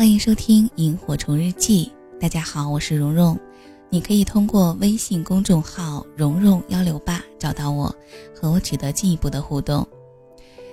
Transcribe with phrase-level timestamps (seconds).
[0.00, 1.92] 欢迎收听《萤火虫日记》。
[2.18, 3.38] 大家好，我是蓉蓉。
[3.90, 7.94] 你可以通过微信公众号“蓉蓉幺六八”找到我，
[8.34, 9.86] 和我取得进一步的互动。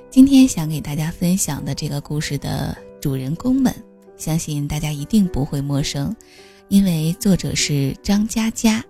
[0.10, 3.76] 今天想给大家分享的这个故事的主人公们，
[4.16, 6.16] 相信大家一定不会陌生，
[6.70, 8.82] 因为作者是张嘉佳。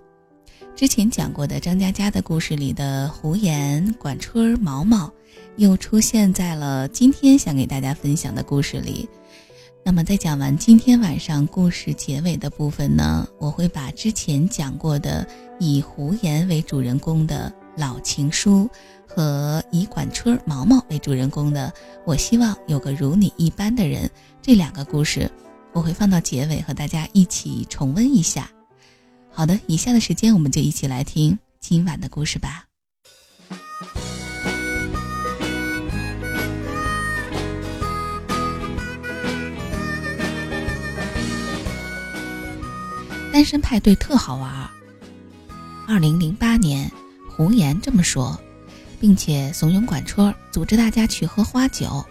[0.75, 5.11] 之前讲过的张嘉佳的故事里的胡言、管春、毛毛，
[5.55, 9.09] 又出现在了今天想给大家分享的故事里。
[9.87, 15.25] 那么，在讲完今天晚上故事结尾的部分呢，我会把之前讲过的
[15.61, 18.69] 以胡言为主人公的老情书，
[19.07, 21.73] 和以管春、毛毛为主人公的
[22.05, 25.31] 我希望有个如你一般的人这两个故事，
[25.71, 28.51] 我会放到结尾和大家一起重温一下。
[29.31, 32.66] 好的，以下的时间我们就一起来听今晚的故事吧。
[43.37, 44.67] 单身派对特好玩。
[45.87, 46.91] 二零零八年，
[47.29, 48.35] 胡言这么说，
[48.99, 52.03] 并且怂恿管春组织大家去喝花酒。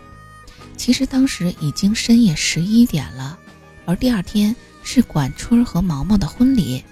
[0.76, 3.36] 其实当时已经深夜十一点了，
[3.86, 4.54] 而第二天
[4.84, 6.84] 是管春和毛毛的婚礼。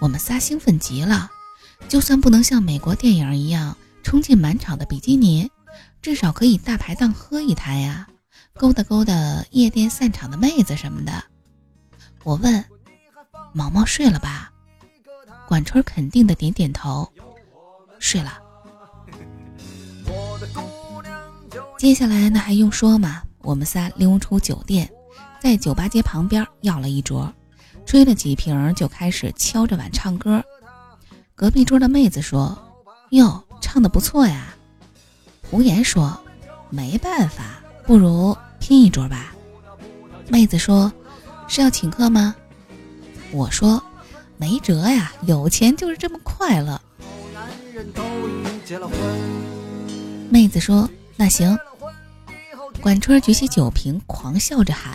[0.00, 1.30] 我们仨兴奋极了，
[1.88, 5.48] 就算不能像美国电影一样冲进满场的比基尼，
[6.02, 8.08] 至少可以大排档喝一台呀，
[8.54, 11.22] 勾搭勾搭夜店散场的妹子什么的。
[12.24, 12.64] 我问。
[13.52, 14.50] 毛毛睡了吧？
[15.46, 17.10] 管春肯定的点点头，
[17.98, 18.38] 睡了。
[21.78, 23.22] 接下来那还用说吗？
[23.40, 24.90] 我们仨溜出酒店，
[25.40, 27.32] 在酒吧街旁边要了一桌，
[27.86, 30.42] 吹了几瓶，就开始敲着碗唱歌。
[31.34, 32.58] 隔壁桌的妹子说
[33.10, 34.54] ：“哟，唱的不错呀。”
[35.50, 36.20] 胡言说
[36.68, 39.32] ：“没办法，不如拼一桌吧。”
[40.28, 40.92] 妹子说
[41.48, 42.34] ：“是要请客吗？”
[43.30, 43.82] 我说
[44.38, 46.80] ：“没辙呀，有钱就是这么快乐。”
[50.30, 51.56] 妹子说：“那行。”
[52.80, 54.94] 管春举起酒瓶，狂笑着喊：“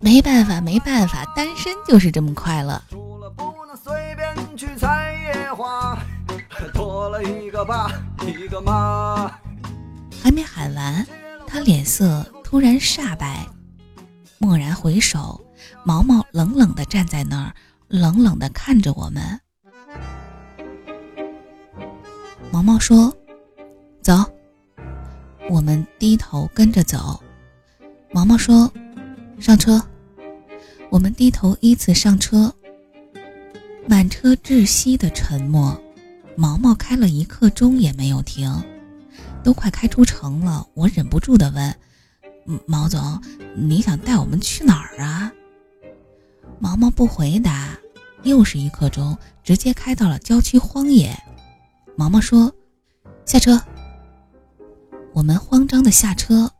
[0.00, 2.80] 没办法，没办法，单身就是这么快乐。”
[10.22, 11.06] 还没喊完，
[11.46, 13.46] 他脸色突然煞白，
[14.38, 15.40] 蓦然回首。
[15.88, 17.54] 毛毛冷冷地站在那儿，
[17.88, 19.40] 冷冷地看着我们。
[22.52, 23.10] 毛毛说
[24.04, 24.12] ：“走。”
[25.48, 27.18] 我们低头跟着走。
[28.12, 28.70] 毛毛说
[29.40, 29.82] ：“上车。”
[30.92, 32.54] 我们低头依次上车。
[33.86, 35.74] 满车窒息的沉默，
[36.36, 38.62] 毛毛开了一刻钟也没有停。
[39.42, 41.74] 都快开出城了，我忍不住地问
[42.68, 43.22] ：“毛总，
[43.56, 45.32] 你想带我们去哪儿啊？”
[46.60, 47.78] 毛毛不回答，
[48.24, 51.16] 又是一刻钟，直接开到了郊区荒野。
[51.96, 52.52] 毛毛说
[53.24, 53.60] ：“下车。”
[55.14, 56.50] 我们慌张的下车。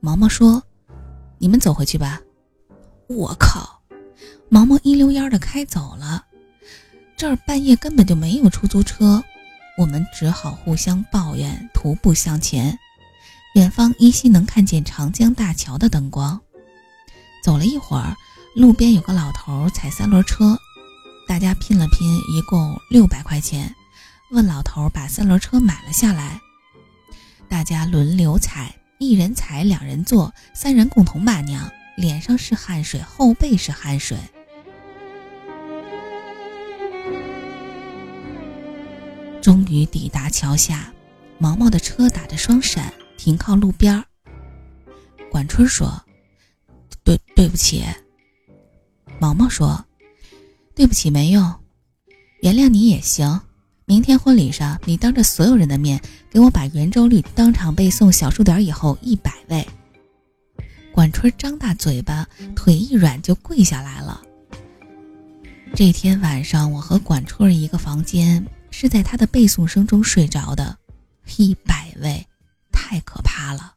[0.00, 0.62] 毛毛说
[1.38, 2.20] ：“你们走回去吧。”
[3.08, 3.82] 我靠！
[4.48, 6.24] 毛毛一溜烟的开走了。
[7.16, 9.22] 这儿半夜根本就没有出租车，
[9.76, 12.78] 我们只好互相抱怨，徒步向前。
[13.54, 16.40] 远方依稀能看见长江大桥的灯光。
[17.42, 18.16] 走了一会儿。
[18.54, 20.56] 路边有个老头踩三轮车，
[21.26, 23.74] 大家拼了拼，一共六百块钱，
[24.30, 26.40] 问老头把三轮车买了下来。
[27.48, 34.16] 大家轮流踩，一人踩，两人坐，三人共同骂娘，脸上是汗水，后背是汗水。
[39.42, 40.92] 终于抵达桥下，
[41.38, 44.04] 毛毛的车打着双闪，停靠路边儿。
[45.28, 46.00] 管春说
[47.02, 47.84] ：“对，对不起。”
[49.24, 49.82] 毛毛说
[50.76, 51.54] ：“对不起，没用，
[52.42, 53.40] 原谅你也行。
[53.86, 55.98] 明天婚礼上，你当着所有人的面
[56.30, 59.66] 给我把圆周率当场背诵小数点以后一百位。”
[60.92, 64.20] 管春张大嘴巴，腿一软就跪下来了。
[65.74, 70.76] 这天晚上，我和管春一个房间，是在他的背诵声中睡着的。
[71.38, 72.26] 一百位，
[72.70, 73.72] 太可怕了。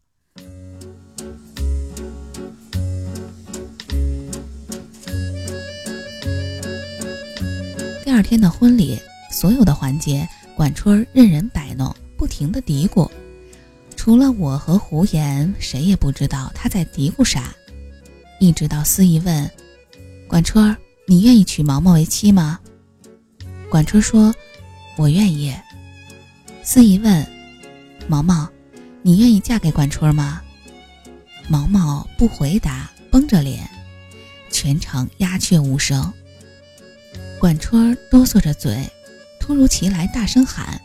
[8.17, 8.99] 二天的婚礼，
[9.29, 13.07] 所有的环节，管春任人摆弄，不停的嘀咕。
[13.95, 17.53] 除了我和胡言，谁也不知道他在嘀咕啥。
[18.39, 19.47] 一直到司仪问
[20.27, 20.75] ：“管春儿，
[21.07, 22.59] 你愿意娶毛毛为妻吗？”
[23.69, 24.33] 管春说
[24.97, 25.53] ：“我愿意。”
[26.65, 27.23] 司仪问
[28.09, 28.49] ：“毛毛，
[29.03, 30.41] 你愿意嫁给管春吗？”
[31.47, 33.69] 毛毛不回答，绷着脸，
[34.49, 36.11] 全场鸦雀无声。
[37.39, 38.77] 管春哆嗦着嘴，
[39.39, 40.81] 突如其来大声喊：“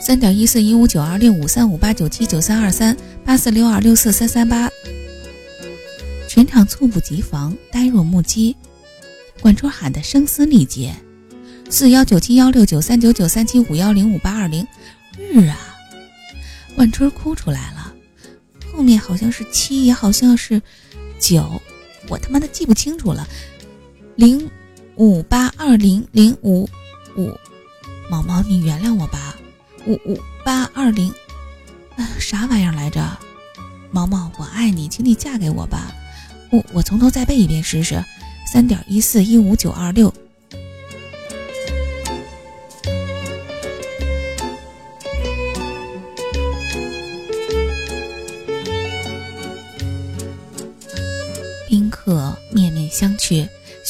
[0.00, 4.70] 三点一四一五九二六五三五八九七九三二三八四六二六四三三八。”
[6.28, 8.56] 全场猝不及防，呆若木鸡。
[9.40, 10.94] 管春喊得声嘶力竭
[11.68, 14.66] ：“四幺九七幺六九三九九三七五幺零五八二零。”
[15.18, 15.58] 日啊！
[16.76, 17.92] 管春哭出来了，
[18.72, 20.62] 后面好像是七，也好像是
[21.18, 21.60] 九，
[22.08, 23.26] 我他妈的记不清楚了。
[24.14, 24.48] 零
[24.98, 26.68] 五八二零零五
[27.16, 27.30] 五，
[28.10, 29.36] 毛毛，你原谅我吧。
[29.86, 31.08] 五五八二零，
[31.96, 33.16] 啊，啥玩意儿来着？
[33.92, 35.92] 毛毛，我爱你，请你嫁给我吧。
[36.50, 38.04] 我我从头再背一遍试试。
[38.52, 40.12] 三点一四一五九二六。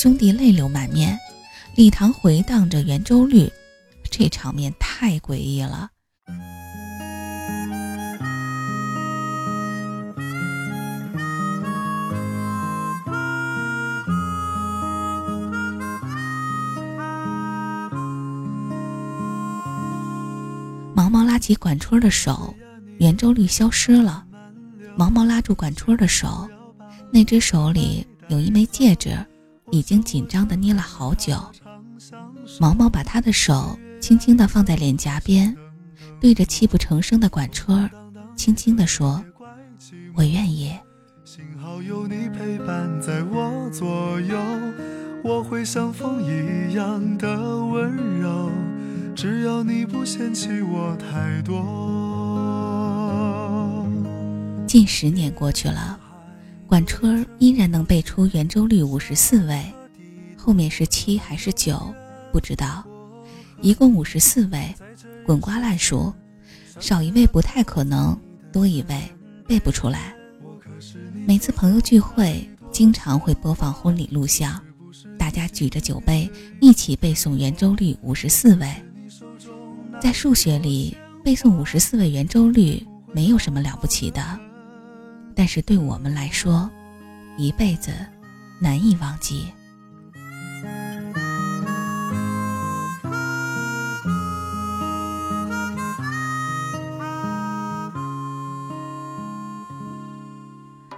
[0.00, 1.18] 兄弟泪流满面，
[1.74, 3.52] 礼堂回荡着圆周率，
[4.08, 5.90] 这场面太诡异了。
[20.94, 22.54] 毛毛拉起管春的手，
[23.00, 24.24] 圆周率消失了。
[24.96, 26.48] 毛毛拉住管春的手。
[27.12, 29.18] 那只手里有一枚戒指，
[29.70, 31.36] 已经紧张的捏了好久。
[32.60, 35.54] 毛毛把他的手轻轻的放在脸颊边，
[36.20, 37.90] 对着泣不成声的管春，
[38.36, 39.24] 轻轻的说
[40.14, 40.72] ：“我愿意。”
[41.24, 44.38] 幸好有你陪伴在我左右，
[45.22, 47.26] 我会像风一样的
[47.66, 48.50] 温柔，
[49.14, 51.56] 只要你不嫌弃我太多。
[54.66, 55.98] 近十年过去了。
[56.68, 59.64] 管春依然能背出圆周率五十四位，
[60.36, 61.80] 后面是七还是九，
[62.30, 62.84] 不知道。
[63.62, 64.74] 一共五十四位，
[65.24, 66.12] 滚瓜烂熟，
[66.78, 68.14] 少一位不太可能，
[68.52, 69.02] 多一位
[69.46, 70.14] 背不出来。
[71.26, 74.62] 每次朋友聚会，经常会播放婚礼录像，
[75.18, 76.30] 大家举着酒杯
[76.60, 78.70] 一起背诵圆周率五十四位。
[79.98, 80.94] 在数学里，
[81.24, 84.38] 背诵五十四位圆周率没有什么了不起的。
[85.38, 86.68] 但是对我们来说，
[87.36, 87.92] 一辈子
[88.58, 89.46] 难以忘记。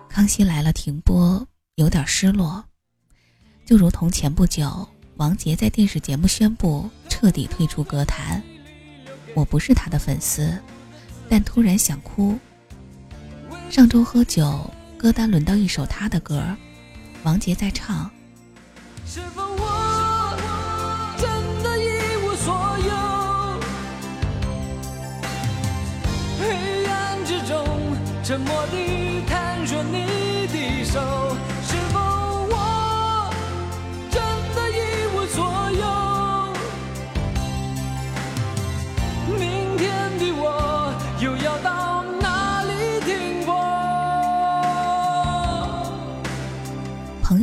[0.08, 2.64] 康熙来了停播，有点失落，
[3.66, 8.42] 就如同前不久王杰在电视节目宣布彻底退出歌坛。
[9.34, 10.58] 我不是他的粉丝，
[11.28, 12.38] 但突然想哭。
[13.70, 14.68] 上周喝酒，
[14.98, 16.42] 歌单轮到一首他的歌，
[17.22, 18.10] 王杰在唱。
[19.06, 20.36] 是否我
[21.16, 21.30] 真
[21.62, 22.52] 的一无所
[22.88, 22.90] 有？
[26.40, 27.64] 黑暗之中，
[28.24, 28.99] 沉默地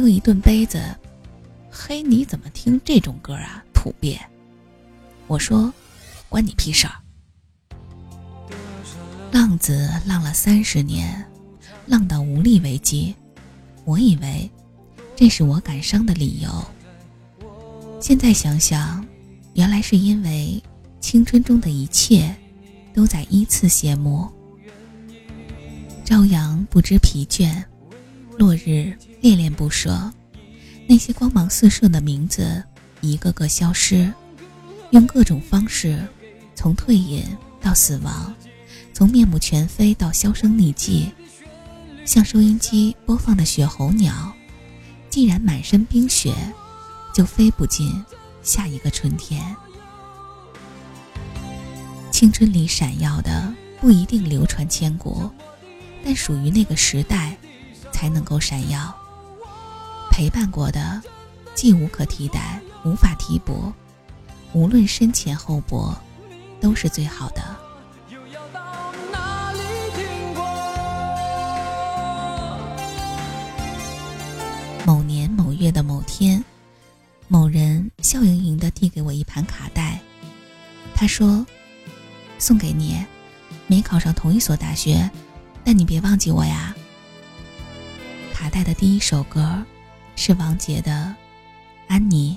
[0.08, 0.82] 一顿杯子，
[1.72, 3.64] 嘿，你怎么听这种歌啊？
[3.74, 4.18] 土鳖！
[5.28, 5.72] 我说，
[6.30, 6.94] 关你屁事儿。
[9.32, 11.24] 浪子浪了三十年，
[11.86, 13.16] 浪到无力为继。
[13.86, 14.50] 我以为
[15.16, 16.50] 这是我感伤的理由。
[18.02, 19.06] 现在想想，
[19.54, 20.62] 原来是因为
[21.00, 22.36] 青春中的一切
[22.94, 24.28] 都在依次谢幕。
[26.04, 27.64] 朝阳不知疲倦。
[28.38, 30.14] 落日恋恋不舍，
[30.88, 32.64] 那些光芒四射的名字
[33.02, 34.14] 一个个消失，
[34.92, 36.00] 用各种方式，
[36.54, 37.24] 从退隐
[37.60, 38.32] 到死亡，
[38.94, 41.12] 从面目全非到销声匿迹，
[42.06, 44.32] 像收音机播放的雪候鸟，
[45.10, 46.32] 既然满身冰雪，
[47.16, 47.92] 就飞不进
[48.44, 49.44] 下一个春天。
[52.12, 53.52] 青春里闪耀的
[53.82, 55.28] 不一定流传千古，
[56.06, 57.36] 但属于那个时代。
[57.98, 58.96] 才能够闪耀。
[60.12, 61.02] 陪伴过的，
[61.56, 63.74] 既无可替代，无法替补。
[64.54, 65.98] 无论深浅厚薄，
[66.62, 67.44] 都是最好的。
[74.86, 76.44] 某年某月的某天，
[77.28, 80.00] 某人笑盈盈地递给我一盘卡带，
[80.94, 81.44] 他说
[82.38, 83.04] ：“送给你，
[83.66, 85.10] 没考上同一所大学，
[85.66, 86.76] 但你别忘记我呀。”
[88.58, 89.64] 卡带的第一首歌
[90.16, 90.92] 是王杰的
[91.90, 92.36] 《安妮》。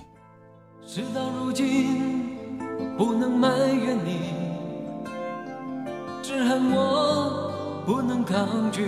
[0.87, 2.37] 事到如今，
[2.99, 4.35] 不能埋怨你，
[6.23, 8.83] 只恨我不能抗拒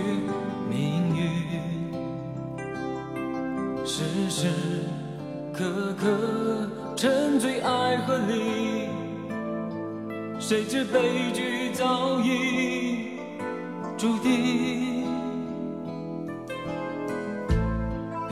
[0.69, 1.25] 命运，
[3.83, 4.51] 时时
[5.51, 8.89] 刻刻沉醉爱河里，
[10.39, 13.17] 谁知悲剧早已
[13.97, 14.92] 注定。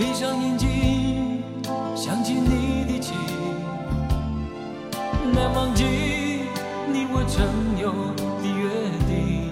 [0.01, 1.43] 闭上眼睛，
[1.95, 3.15] 想起你的情，
[5.31, 5.83] 难忘记
[6.91, 7.45] 你我曾
[7.79, 7.91] 有
[8.41, 9.51] 的约定。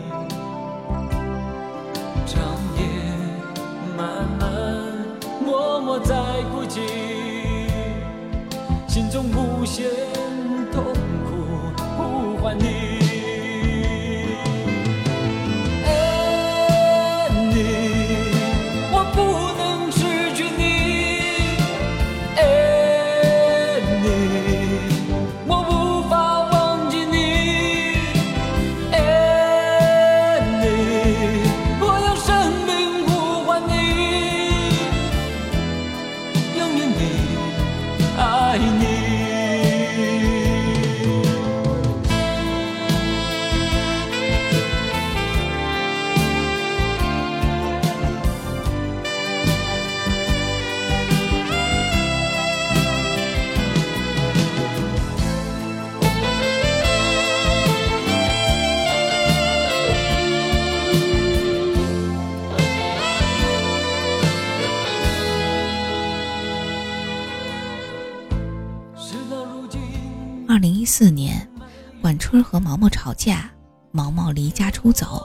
[2.25, 2.41] 长
[2.79, 2.81] 夜
[3.95, 4.49] 漫漫，
[5.45, 6.15] 默默在
[6.51, 6.81] 哭泣，
[8.87, 9.85] 心中无限
[70.89, 71.47] 四年，
[72.01, 73.47] 管春和毛毛吵架，
[73.91, 75.23] 毛毛离家出走，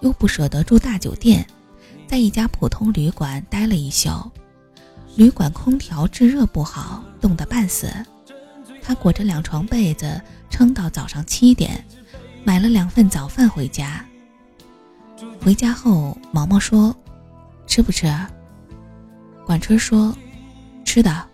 [0.00, 1.46] 又不舍得住大酒店，
[2.08, 4.10] 在一家普通旅馆待了一宿。
[5.14, 7.88] 旅馆空调制热不好，冻得半死。
[8.82, 10.20] 他裹着两床被子，
[10.50, 11.84] 撑到早上七点，
[12.42, 14.04] 买了两份早饭回家。
[15.40, 16.94] 回家后，毛毛说
[17.64, 18.12] ：“吃不吃？”
[19.46, 20.12] 管春说
[20.84, 21.26] ：“吃的。”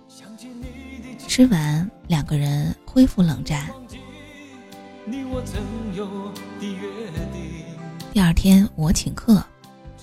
[1.27, 3.71] 吃完，两个人恢复冷战。
[8.13, 9.43] 第二天我请客，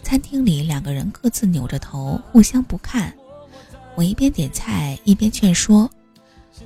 [0.01, 3.13] 餐厅里两个人各自扭着头，互相不看。
[3.93, 5.87] 我一边点菜一边劝说：“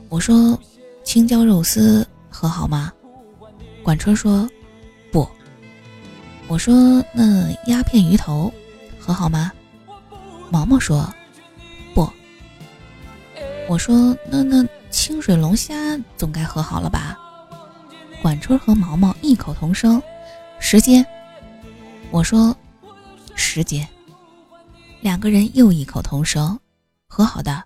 [0.08, 0.58] 我说
[1.04, 2.90] 青椒肉丝和好吗？”
[3.84, 4.50] 管春说
[5.12, 5.28] ：“不。”
[6.48, 8.50] 我说：“那鸦片鱼头
[8.98, 9.52] 和好吗？”
[10.50, 11.14] 毛毛说
[11.94, 12.10] ：“不。”
[13.68, 17.18] 我说：“那那清水龙虾总该和好了吧？”
[18.22, 20.02] 管春和毛毛异口同声
[20.62, 21.06] ：“时间。”
[22.12, 22.56] 我说
[23.36, 23.86] ：“时间。”
[25.02, 26.58] 两个人又异口同声
[27.10, 27.64] ：“和好的。”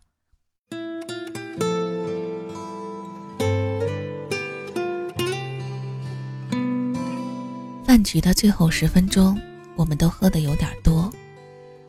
[7.86, 9.40] 饭局的最后十分钟，
[9.76, 11.12] 我们都喝得有点多，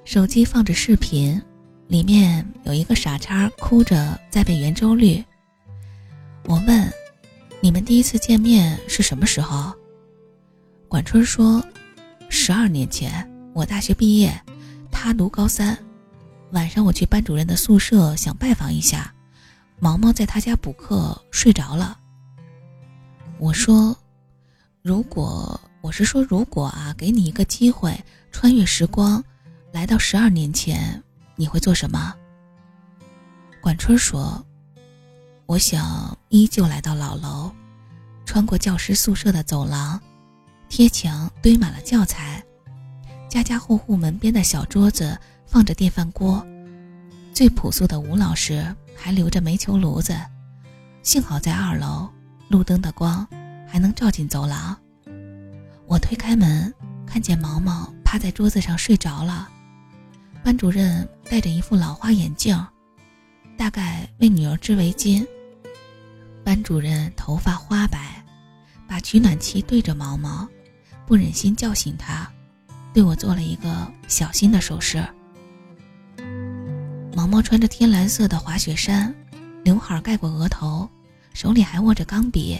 [0.04, 1.40] 手机放着视频。
[1.88, 5.24] 里面有一个傻叉哭着在背圆周率。
[6.44, 6.92] 我问
[7.60, 9.72] ：“你们第一次见面是什么时候？”
[10.86, 11.64] 管春说
[12.28, 14.38] ：“十二年前，我大学毕业，
[14.90, 15.76] 他读高三。
[16.52, 19.14] 晚上我去班主任的宿舍想拜访一下，
[19.80, 21.98] 毛毛在他家补课睡着了。”
[23.40, 23.96] 我说
[24.82, 27.98] ：“如果我是说如果啊，给你一个机会
[28.30, 29.24] 穿越时光，
[29.72, 31.02] 来到十二年前。”
[31.38, 32.12] 你会做什么？
[33.60, 34.44] 管春说
[35.46, 37.52] ：“我想依旧来到老楼，
[38.26, 40.00] 穿过教师宿舍的走廊，
[40.68, 42.42] 贴墙堆满了教材，
[43.28, 45.16] 家家户户门边的小桌子
[45.46, 46.44] 放着电饭锅，
[47.32, 50.18] 最朴素的吴老师还留着煤球炉子。
[51.04, 52.08] 幸好在二楼，
[52.48, 53.24] 路灯的光
[53.64, 54.76] 还能照进走廊。
[55.86, 56.74] 我推开门，
[57.06, 59.48] 看见毛毛趴在桌子上睡着了。”
[60.44, 62.58] 班主任戴着一副老花眼镜，
[63.56, 65.26] 大概为女儿织围巾。
[66.42, 68.24] 班主任头发花白，
[68.86, 70.48] 把取暖器对着毛毛，
[71.06, 72.26] 不忍心叫醒他，
[72.94, 75.06] 对我做了一个小心的手势。
[77.14, 79.14] 毛毛穿着天蓝色的滑雪衫，
[79.62, 80.88] 刘海盖过额头，
[81.34, 82.58] 手里还握着钢笔。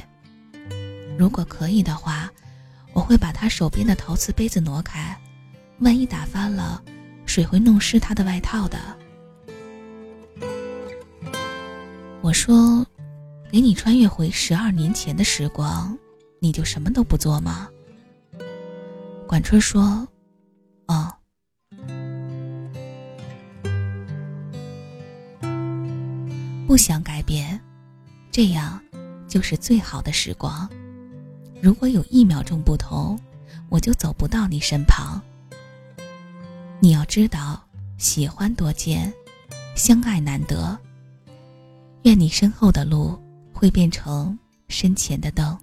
[1.19, 2.31] 如果可以的话，
[2.93, 5.19] 我会把他手边的陶瓷杯子挪开，
[5.79, 6.83] 万一打翻了。
[7.29, 8.79] 水会弄湿他的外套的。
[12.23, 12.85] 我说
[13.53, 15.97] 给你穿越回十二年前的时光
[16.41, 17.69] 你就什么都不做吗？
[19.27, 20.09] 管春说
[20.87, 21.13] 哦。
[26.67, 27.59] 不想改变
[28.31, 28.81] 这样
[29.27, 30.69] 就是最好的时光。
[31.61, 33.19] 如果有一秒钟不同
[33.69, 35.21] 我就走不到你身旁
[36.81, 37.61] 你要知道，
[37.97, 39.13] 喜欢多见，
[39.75, 40.79] 相爱难得。
[42.03, 43.19] 愿你身后的路
[43.53, 45.59] 会变成身前的灯，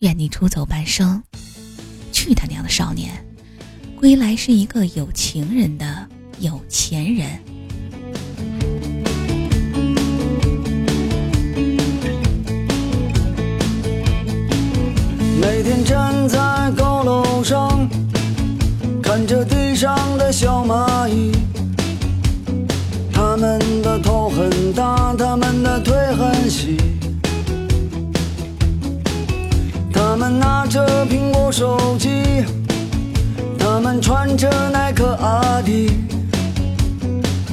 [0.00, 1.22] 愿你出走半生，
[2.12, 3.24] 去他娘的少年，
[3.96, 6.06] 归来是一个有情人的
[6.40, 7.40] 有钱人。
[34.00, 35.90] 穿着耐克阿迪，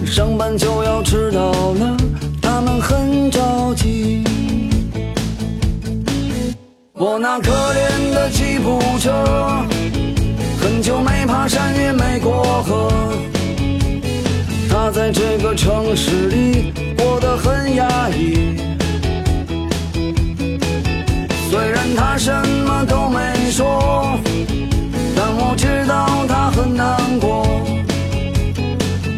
[0.05, 1.97] 上班就要迟到了，
[2.41, 4.23] 它们很着急。
[6.93, 9.11] 我那可怜的吉普车，
[10.61, 12.91] 很久没爬山也没过河。
[14.69, 18.57] 它在这个城市里过得很压抑。
[21.49, 22.31] 虽然它什
[22.65, 24.19] 么都没说，
[25.47, 27.45] 我知道他很难过。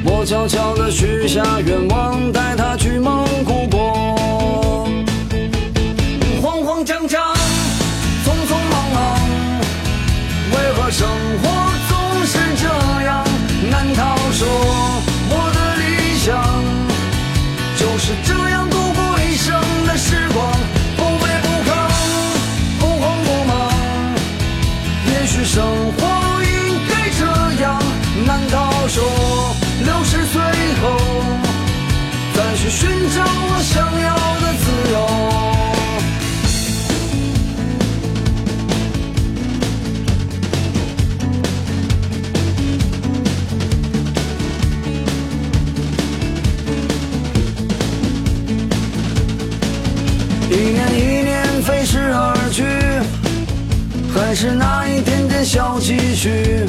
[0.04, 4.96] 我悄悄地许下愿望，带他去蒙古国。
[6.42, 7.34] 慌慌张张。
[8.26, 9.20] 匆匆忙忙，
[10.52, 11.08] 为何生
[11.42, 11.48] 活
[11.88, 12.68] 总是这
[13.06, 13.24] 样？
[13.72, 14.48] 难逃说
[32.68, 34.96] 去寻找我想要的自由？
[50.52, 52.66] 一年一年飞逝而去，
[54.14, 56.66] 还是那一点点小积蓄。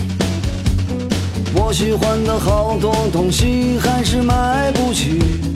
[1.57, 5.48] 我喜欢的好多东西还是买不起。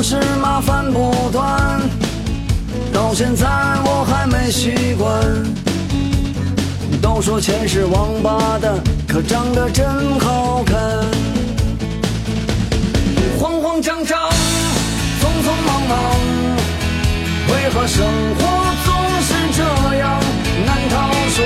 [0.00, 1.78] 总是麻烦不断，
[2.90, 3.46] 到现在
[3.84, 5.12] 我还没习惯。
[7.02, 8.72] 都说钱是王八蛋，
[9.06, 10.74] 可长得真好看。
[13.38, 14.18] 慌慌张张，
[15.20, 15.98] 匆匆忙忙，
[17.52, 18.02] 为何生
[18.38, 18.40] 活
[18.86, 19.62] 总是这
[19.98, 20.18] 样？
[20.64, 21.44] 难道说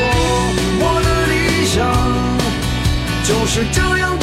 [0.79, 1.83] 我的理想
[3.25, 4.17] 就是这样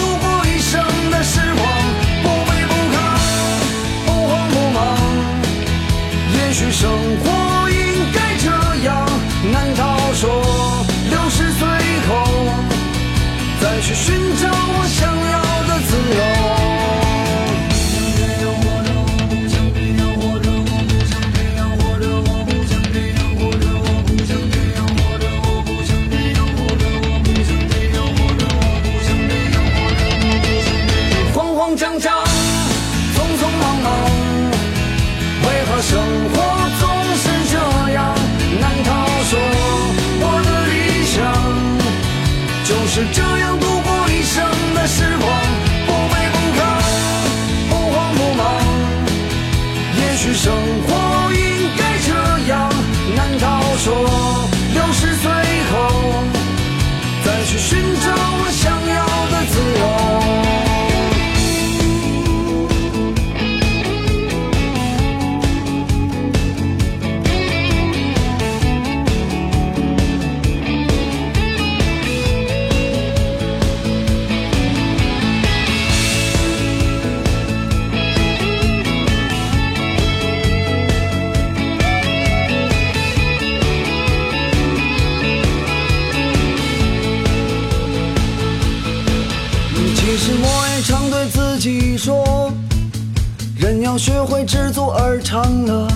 [13.94, 15.51] 去寻找我想要
[90.24, 92.54] 实我也常对自己说，
[93.58, 95.88] 人要学会知足而常乐。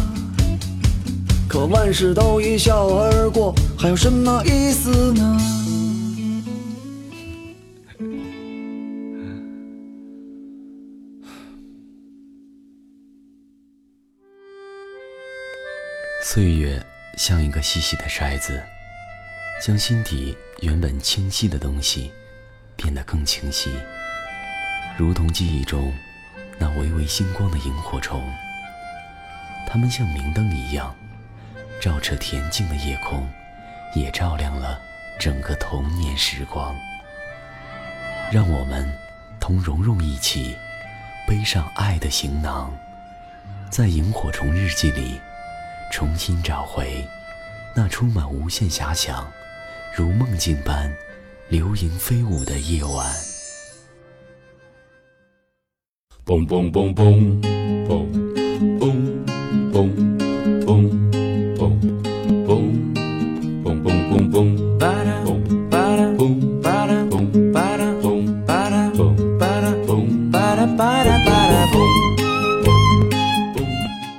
[1.47, 5.37] 可万事都一笑而过，还有什么意思呢？
[16.23, 16.83] 岁月
[17.15, 18.59] 像一个细细的筛子，
[19.61, 22.09] 将心底原本清晰的东西
[22.75, 23.69] 变得更清晰。
[24.97, 25.93] 如同记忆中
[26.57, 28.23] 那微微星光的萤火虫。
[29.67, 30.95] 它们像明灯一样，
[31.81, 33.27] 照彻恬静的夜空，
[33.93, 34.79] 也照亮了
[35.19, 36.73] 整个童年时光。
[38.31, 38.89] 让我们
[39.37, 40.55] 同蓉蓉一起
[41.27, 42.73] 背上爱的行囊，
[43.69, 45.19] 在萤火虫日记里
[45.91, 47.05] 重新找回
[47.75, 49.29] 那充满无限遐想、
[49.93, 50.89] 如梦境般
[51.49, 53.13] 流萤飞舞的夜晚。
[56.25, 57.03] 嘣嘣嘣嘣
[57.85, 58.01] 嘣
[58.79, 58.91] 嘣
[59.71, 59.85] 嘣
[60.65, 60.73] 嘣
[61.55, 62.49] 嘣嘣
[63.63, 64.45] 嘣嘣嘣嘣。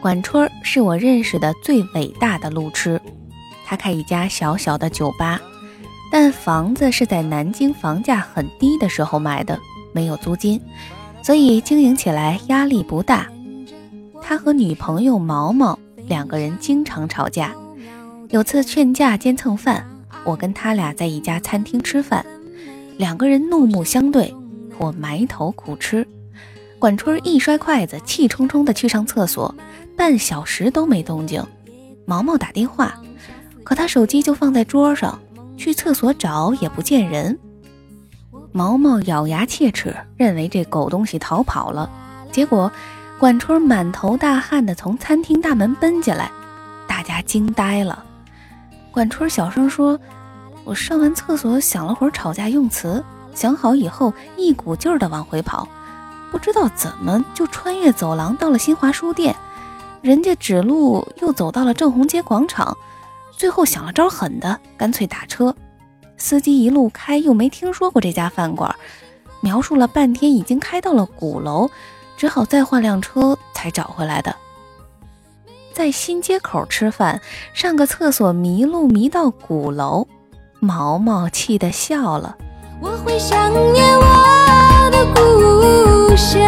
[0.00, 3.00] 管春儿是我认识的最伟大的路痴，
[3.64, 5.40] 他开一家小小的酒吧，
[6.12, 9.58] 但房子是在南京房价很低的时候买的，
[9.92, 10.60] 没有租金，
[11.26, 13.26] 所以经营起来压力不大。
[14.22, 17.52] 他和女朋友毛毛两个人经常吵架，
[18.28, 19.84] 有次劝架兼蹭饭，
[20.24, 22.24] 我跟他俩在一家餐厅吃饭，
[22.96, 24.32] 两个人怒目相对，
[24.78, 26.06] 我埋头苦吃，
[26.78, 29.52] 管春一摔筷子，气冲冲地去上厕所。
[29.96, 31.44] 半小时都没动静，
[32.04, 32.94] 毛毛打电话，
[33.64, 35.18] 可他手机就放在桌上，
[35.56, 37.36] 去厕所找也不见人。
[38.56, 41.90] 毛毛咬牙切齿，认为这狗东西逃跑了。
[42.32, 42.72] 结果，
[43.18, 46.30] 管春满头大汗的从餐厅大门奔进来，
[46.86, 48.02] 大家惊呆了。
[48.90, 50.00] 管春小声说
[50.64, 55.68] ：“我上完厕所想了会儿吵架用词，想好以后一股劲儿的往回跑，
[56.32, 59.36] 不知道怎么就穿越走廊到了新华书店。”
[60.00, 62.74] 人家指路又走到了正红街广场，
[63.32, 65.54] 最后想了招狠的，干脆打车。
[66.18, 68.74] 司机一路开又没听说过这家饭馆，
[69.40, 71.70] 描述了半天已经开到了鼓楼，
[72.16, 74.34] 只好再换辆车才找回来的。
[75.74, 77.20] 在新街口吃饭，
[77.52, 80.08] 上个厕所迷路迷到鼓楼，
[80.58, 82.36] 毛毛气得笑了。
[82.80, 86.40] 我会想念我的故乡。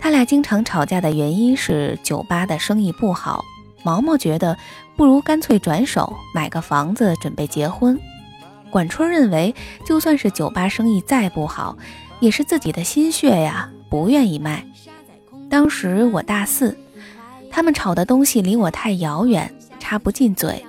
[0.00, 3.44] 他俩经常吵架的原因是酒吧的生意不好。
[3.84, 4.56] 毛毛觉得
[5.02, 7.98] 不如干脆转手买个房子准备结婚。
[8.70, 9.52] 管春认为，
[9.84, 11.76] 就算是酒吧生意再不好，
[12.20, 14.64] 也是自己的心血呀，不愿意卖。
[15.50, 16.78] 当时我大四，
[17.50, 20.64] 他们吵的东西离我太遥远，插不进嘴。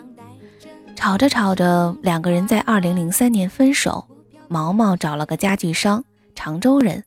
[0.96, 4.08] 吵着吵着，两个人在二零零三年分手。
[4.48, 7.04] 毛毛找了个家具商，常州人。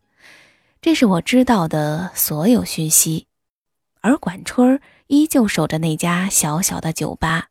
[0.80, 3.26] 这是我知道的所有讯息，
[4.00, 7.46] 而管春儿依旧守着那家小小的酒吧。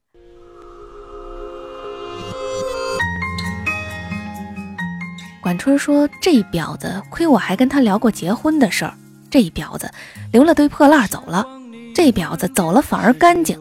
[5.41, 8.93] 管春说：“这婊子，亏我还跟他聊过结婚的事儿。
[9.29, 9.91] 这婊子
[10.31, 11.45] 留了堆破烂走了，
[11.93, 13.55] 这婊子走了反而干净，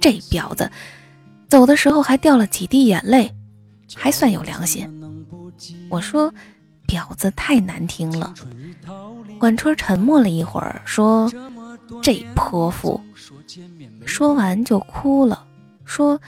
[0.00, 0.68] 这婊子
[1.48, 3.32] 走的时候还掉了几滴眼泪，
[3.94, 4.92] 还算有良心。”
[5.88, 6.34] 我说
[6.88, 8.34] ：“婊子太难听了。”
[9.38, 11.30] 管春沉默了一会儿，说
[12.02, 13.00] ：“这泼妇。”
[14.04, 15.44] 说完就哭了，
[15.84, 16.20] 说：“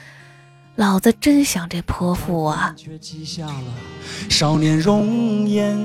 [0.75, 2.75] 老子真想这泼妇啊！”
[4.29, 5.77] 少年容颜，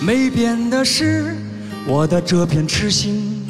[0.00, 1.36] 没变的是
[1.86, 3.46] 我的这片痴心。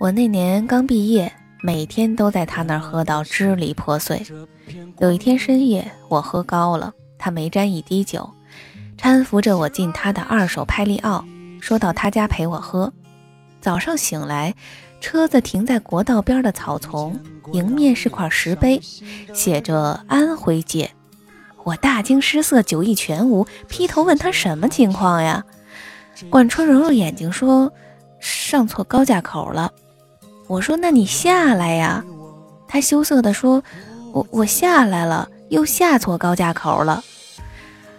[0.00, 1.30] 我那年刚毕业，
[1.62, 4.24] 每天都在他那儿喝到支离破碎。
[4.98, 8.28] 有一天深夜，我喝高了，他没沾一滴酒。
[8.96, 11.24] 搀扶着我进他的二手派利奥，
[11.60, 12.92] 说到他家陪我喝。
[13.60, 14.54] 早上醒来，
[15.00, 17.20] 车子停在国道边的草丛，
[17.52, 18.80] 迎面是块石碑，
[19.34, 20.90] 写着“安徽界”。
[21.62, 25.44] 我大惊失色，酒意全无，劈头问他什么情况呀？
[26.30, 27.70] 管春揉揉眼睛说
[28.18, 29.70] ：“上错高架口了。”
[30.48, 32.04] 我说：“那你下来呀？”
[32.66, 33.62] 他羞涩地说
[34.12, 37.04] ：“我我下来了，又下错高架口了。”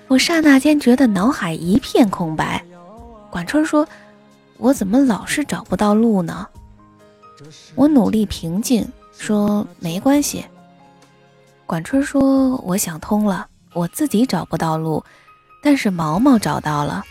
[0.08, 2.64] 我刹那间觉得脑海一片空白。
[3.32, 3.88] 管春说
[4.60, 6.48] ：“我怎么老是找不到路呢？”
[7.74, 10.46] 我努力平静说：“没关系。”
[11.66, 15.04] 管春说：“我想通了，我自己找不到路，
[15.64, 17.04] 但是毛毛找到了。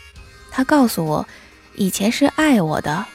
[0.50, 1.26] 他告诉我，
[1.74, 3.06] 以前是爱我的，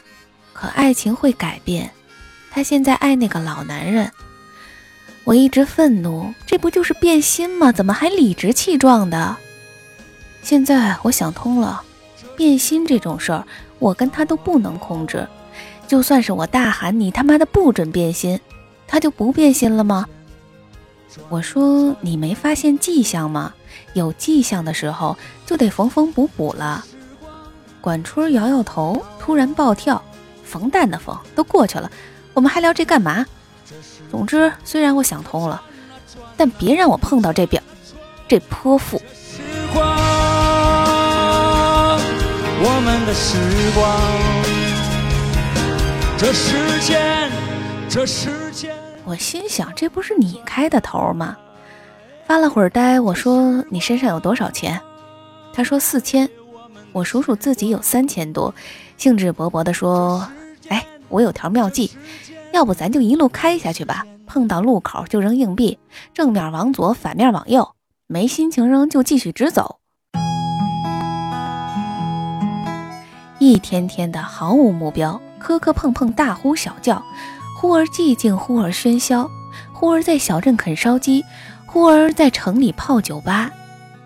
[0.52, 1.92] 可爱情会改变。
[2.50, 4.12] 他现在爱那个老男人。”
[5.26, 7.72] 我一直愤怒，这不就是变心吗？
[7.72, 9.38] 怎么还理直气壮的？
[10.42, 11.84] 现在我想通了，
[12.36, 13.46] 变心这种事儿，
[13.80, 15.28] 我跟他都不能控制。
[15.88, 18.40] 就算是我大喊你他妈的不准变心，
[18.88, 20.06] 他就不变心了吗？
[21.30, 23.54] 我说：“你没发现迹象吗？
[23.94, 26.84] 有迹象的时候就得缝缝补补了。”
[27.80, 30.02] 管春摇摇头，突然暴跳
[30.44, 31.90] ：“缝蛋的缝都过去了，
[32.34, 33.26] 我们还聊这干嘛？
[34.12, 35.62] 总之，虽然我想通了，
[36.36, 37.62] 但别让我碰到这表，
[38.28, 39.02] 这泼妇。”
[43.18, 43.38] 时
[43.74, 43.98] 光，
[46.18, 47.32] 这时间，
[47.90, 48.76] 这时间。
[49.06, 51.38] 我心想，这不是你开的头吗？
[52.28, 54.82] 发了会儿呆，我说你身上有多少钱？
[55.54, 56.30] 他说四千。
[56.92, 58.54] 我数数自己有三千多，
[58.98, 60.28] 兴致勃勃地说
[60.68, 61.92] ：“哎，我有条妙计，
[62.52, 64.06] 要不咱就一路开下去吧。
[64.28, 65.80] 碰到路口就扔硬币，
[66.14, 67.76] 正面往左，反面往右。
[68.08, 69.80] 没心情扔就继续直走。”
[73.48, 77.06] 一天天的毫无目标，磕磕碰碰，大呼小叫，
[77.56, 79.30] 忽而寂静，忽而喧嚣，
[79.72, 81.24] 忽而在小镇啃烧鸡，
[81.68, 83.52] 忽而在城里泡酒吧，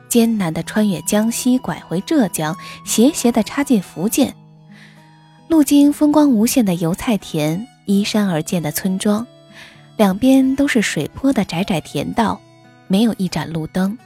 [0.10, 4.36] 艰难的穿越江西，拐回浙江，斜斜的插进福建，
[5.47, 9.25] 路经风光无限的油菜田，依山而建的村庄，
[9.95, 12.38] 两边都是水坡的窄窄田道，
[12.88, 13.97] 没有一盏路灯，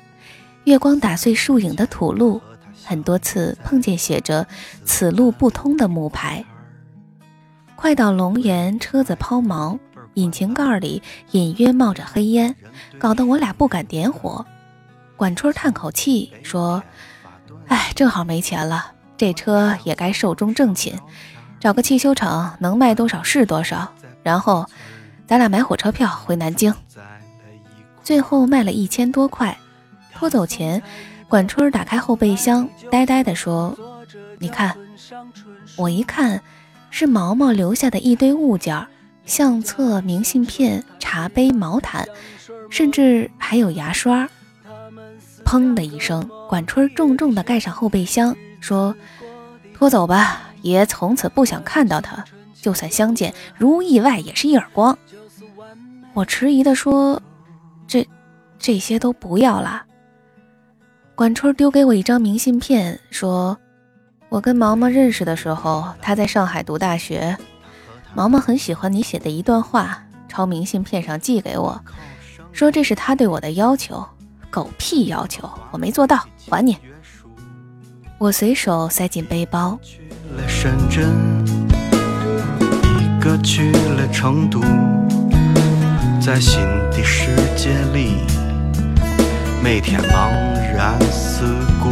[0.65, 2.39] 月光打碎树影的土路。
[2.85, 4.47] 很多次碰见写着
[4.85, 6.43] “此路不通”的木牌。
[7.75, 9.77] 快到龙岩，车子抛锚，
[10.13, 12.55] 引擎盖里隐约冒着黑烟，
[12.97, 14.45] 搞得我俩不敢点火。
[15.15, 16.83] 管春叹口气说
[17.67, 20.97] ：“哎，正好没钱了，这车也该寿终正寝，
[21.59, 23.91] 找个汽修厂能卖多少是多少，
[24.23, 24.65] 然后
[25.27, 26.73] 咱俩买火车票回南京。”
[28.03, 29.57] 最后卖了一千多块，
[30.13, 30.83] 拖走前。
[31.33, 33.75] 管春打开后备箱，呆呆地说
[34.37, 34.77] ：“你看。”
[35.75, 36.39] 我一看，
[36.91, 38.85] 是毛毛留下的一堆物件，
[39.25, 42.07] 相册、明信片、茶杯、毛毯，
[42.69, 44.29] 甚至还有牙刷。
[45.43, 48.95] 砰的一声，管春重重地盖上后备箱，说
[49.73, 52.23] ：“拖走吧，爷从此不想看到他。
[52.61, 54.95] 就算相见，如意外也是一耳光。”
[56.13, 57.19] 我迟疑地说
[57.89, 58.07] ：“这，
[58.59, 59.85] 这些都不要了。”
[61.15, 63.56] 管春丢给我一张明信片，说
[64.30, 67.38] ：“我跟毛毛认识的时候，他在上海读大学。
[68.15, 71.80] 毛毛很喜欢你写的一段话，抄明信片上寄给我，
[72.52, 74.04] 说这是他对我的要求。
[74.49, 76.76] 狗屁要求，我没做到，还你。”
[78.17, 79.78] 我随手塞进背包。
[86.19, 88.17] 在新的世界里。
[89.62, 90.30] 每天茫
[90.75, 91.45] 然四
[91.81, 91.89] 顾。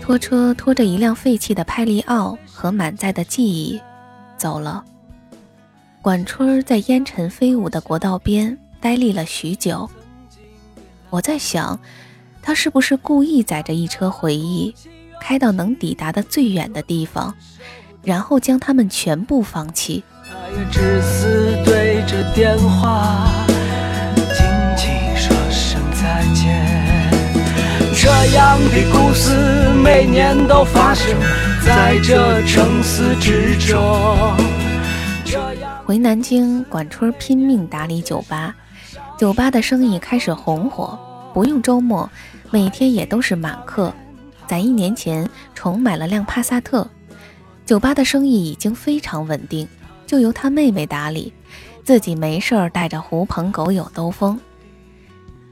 [0.00, 3.80] 拖车拖着一辆废弃的派利奥和满载的记忆
[4.36, 4.84] 走了。
[6.02, 9.88] 管春在烟尘飞舞的国道边呆立了许久。
[11.10, 11.78] 我在想，
[12.42, 14.74] 他是不是故意载着一车回忆，
[15.20, 17.34] 开到能抵达的最远的地方，
[18.02, 20.04] 然后将他们全部放弃？
[20.28, 23.45] 他也只是对着电话。
[28.08, 29.34] 这样的故事
[29.82, 31.12] 每年都发生
[31.66, 34.32] 在这城市之中。
[35.84, 38.54] 回南京，管春拼命打理酒吧，
[39.18, 40.96] 酒吧的生意开始红火，
[41.34, 42.08] 不用周末，
[42.52, 43.92] 每天也都是满客。
[44.46, 46.88] 在一年前重买了辆帕萨特，
[47.64, 49.66] 酒吧的生意已经非常稳定，
[50.06, 51.32] 就由他妹妹打理，
[51.82, 54.40] 自己没事儿带着狐朋狗友兜风。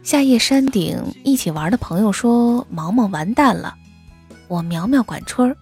[0.04, 3.74] 夏夜山顶一起玩的朋友说：“毛毛完蛋了。”
[4.48, 5.56] 我苗苗管春儿，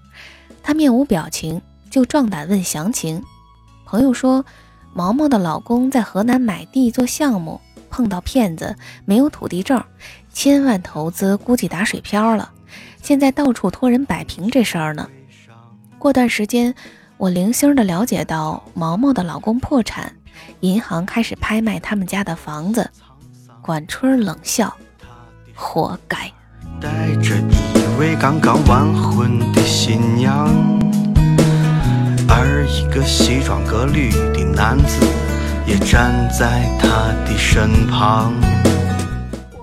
[0.64, 3.22] 他面无表情，就壮胆问详情。
[3.84, 4.44] 朋友说
[4.92, 8.74] ：“毛毛的老公在河南买地做项目，碰到骗子，
[9.04, 9.80] 没有土地证，
[10.32, 12.50] 千万投资估计打水漂了，
[13.00, 15.08] 现在到处托人摆平这事儿呢。”
[16.00, 16.74] 过段时间，
[17.16, 20.12] 我零星的了解到毛毛的老公破产，
[20.60, 22.90] 银行开始拍卖他们家的房子。
[23.62, 24.74] 管春冷笑
[25.54, 26.18] ：“活该。”
[26.82, 26.90] 带
[27.22, 30.48] 着一位刚刚完婚的新娘，
[32.28, 35.06] 而一个西装革履的男子
[35.64, 38.34] 也站在她的身旁。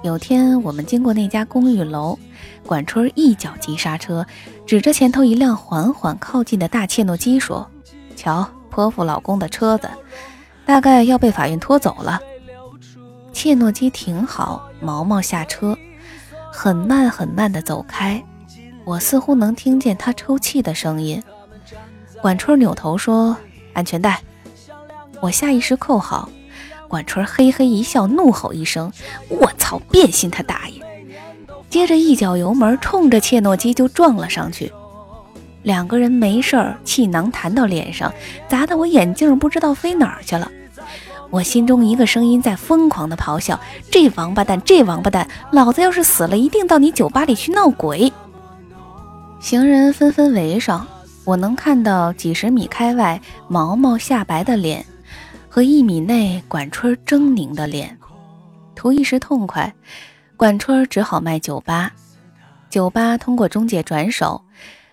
[0.01, 2.17] 有天我们经过那家公寓楼，
[2.65, 4.25] 管春一脚急刹车，
[4.65, 7.69] 指着前头一辆缓缓靠近的大切诺基说
[8.15, 9.89] ：“瞧，泼妇老公的车子，
[10.65, 12.21] 大概要被法院拖走了。”
[13.41, 15.78] 切诺基停好，毛毛下车，
[16.52, 18.21] 很慢很慢地走开。
[18.84, 21.23] 我似乎能听见他抽泣的声音。
[22.21, 23.38] 管春扭头说
[23.71, 24.19] ：“安全带。”
[25.23, 26.30] 我下意识扣好。
[26.89, 28.91] 管春嘿嘿一笑，怒吼一声
[29.32, 30.84] ：“我操，变心他大爷！”
[31.71, 34.69] 接着一脚油门，冲着切诺基就撞了上去。
[35.63, 38.13] 两个人没事儿，气囊弹到脸上，
[38.49, 40.52] 砸得我眼镜不知道飞哪儿去了。
[41.29, 43.59] 我心中一个声音在疯狂的咆哮
[43.91, 45.27] ：“这王八蛋，这王八蛋！
[45.51, 48.11] 老子要是死了，一定到你酒吧里去闹鬼！”
[49.39, 50.85] 行人纷纷围上，
[51.23, 54.85] 我能看到几十米开外毛毛下白的脸，
[55.47, 57.97] 和一米内管春狰狞的脸。
[58.75, 59.73] 图一时痛快，
[60.35, 61.91] 管春只好卖酒吧。
[62.69, 64.43] 酒吧通过中介转手。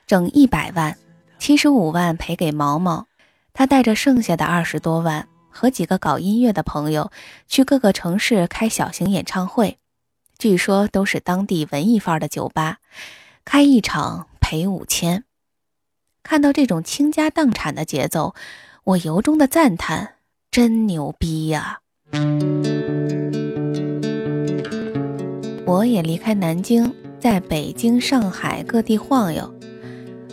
[0.07, 0.97] 整一百万，
[1.37, 3.07] 七十五万赔给毛毛，
[3.53, 7.11] 他带着剩下的二十多万和几个搞音乐的朋友
[7.49, 9.79] 去各个城市开小型演唱会，
[10.39, 12.79] 据说都是当地文艺范儿的酒吧，
[13.45, 15.25] 开一场赔五千。
[16.23, 18.35] 看到这种倾家荡产的节奏，
[18.85, 20.17] 我由衷的赞叹：
[20.51, 21.81] 真牛逼呀！
[25.65, 29.53] 我也离开南京，在北京、上海各地晃悠。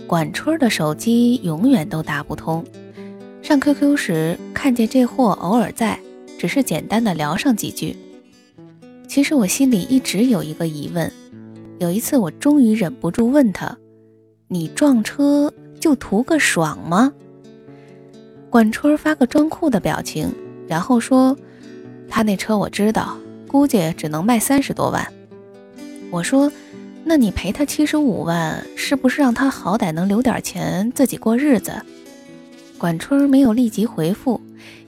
[0.05, 2.63] 管春的手机永远都打不通，
[3.43, 5.99] 上 QQ 时看见这货偶尔在，
[6.39, 7.93] 只是简单的聊上几句。
[9.05, 11.11] 其实我心里一直有一个疑问，
[11.77, 13.77] 有一次我终于忍不住问他
[14.47, 17.11] ：“你撞车就图个爽吗？”
[18.49, 20.33] 管春发个装酷的表情，
[20.65, 21.37] 然后说
[22.07, 23.17] ：“他那车我知道，
[23.49, 25.05] 估计只能卖三十多万。”
[26.09, 26.49] 我说。
[27.05, 31.73] 那你赔他七十五万，是不是让他好歹能留点钱自己过日子？
[32.83, 34.41] 管春没有立即回复，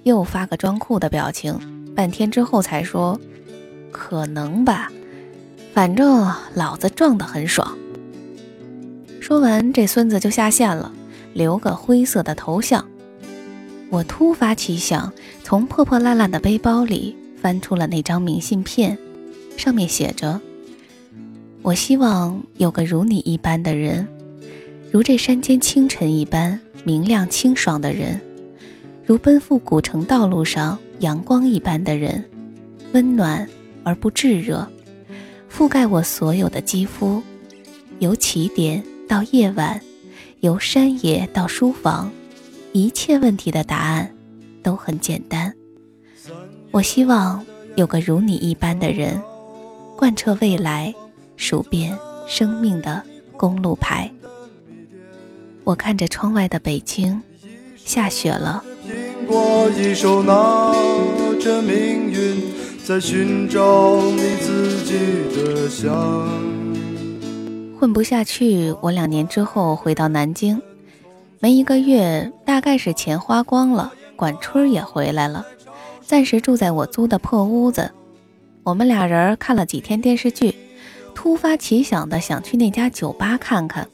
[0.03, 1.57] 又发个装酷的表情，
[1.95, 3.17] 半天之后才说
[3.89, 4.91] ：“可能吧，
[5.73, 7.77] 反正老子撞得很爽。”
[9.21, 10.91] 说完，这孙子就下线了，
[11.33, 12.85] 留个灰色的头像。
[13.89, 18.97] 我突发奇想，从破破烂烂的背包里翻出了那张明信片，
[19.55, 20.41] 上面写着。
[21.61, 24.05] 我希望有个如你一般的人，
[24.91, 28.21] 如这山间清晨一般明亮清爽的人，
[29.05, 32.23] 如奔赴古城道路上阳光一般的人，
[32.93, 33.45] 温暖
[33.83, 34.65] 而不炙热，
[35.51, 37.21] 覆盖我所有的肌肤，
[37.99, 39.81] 由起点到夜晚，
[40.41, 42.11] 由山野到书房，
[42.71, 44.15] 一切问题的答案
[44.63, 45.51] 都很简单。
[46.71, 47.43] 我希望
[47.75, 49.21] 有个如你一般的人，
[49.97, 50.93] 贯彻未来。
[51.37, 51.93] 数遍
[52.25, 53.03] 生命的
[53.35, 54.09] 公路牌，
[55.65, 57.19] 我看着窗外的北京，
[57.75, 58.63] 下雪了。
[67.79, 70.61] 混不下去，我两年之后回到南京，
[71.39, 75.43] 没一个月，大概是钱花光了，管春也回来了，
[76.05, 77.89] 暂时住在我租的破屋子。
[78.61, 80.53] 我们俩人看了几天电视剧。
[81.15, 83.87] 突发奇想的想去那家酒吧看看。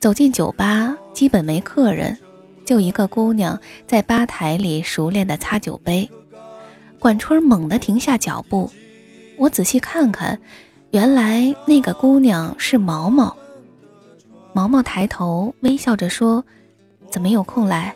[0.00, 2.16] 走进酒吧，基本没客人，
[2.64, 6.08] 就一个姑娘在吧台里熟练的擦酒杯。
[7.00, 8.70] 管春猛地停下脚步，
[9.36, 10.38] 我仔细看看，
[10.92, 13.36] 原来那个姑娘是毛毛。
[14.52, 16.44] 毛毛抬头微笑着说
[17.10, 17.94] ：“怎么有空来？”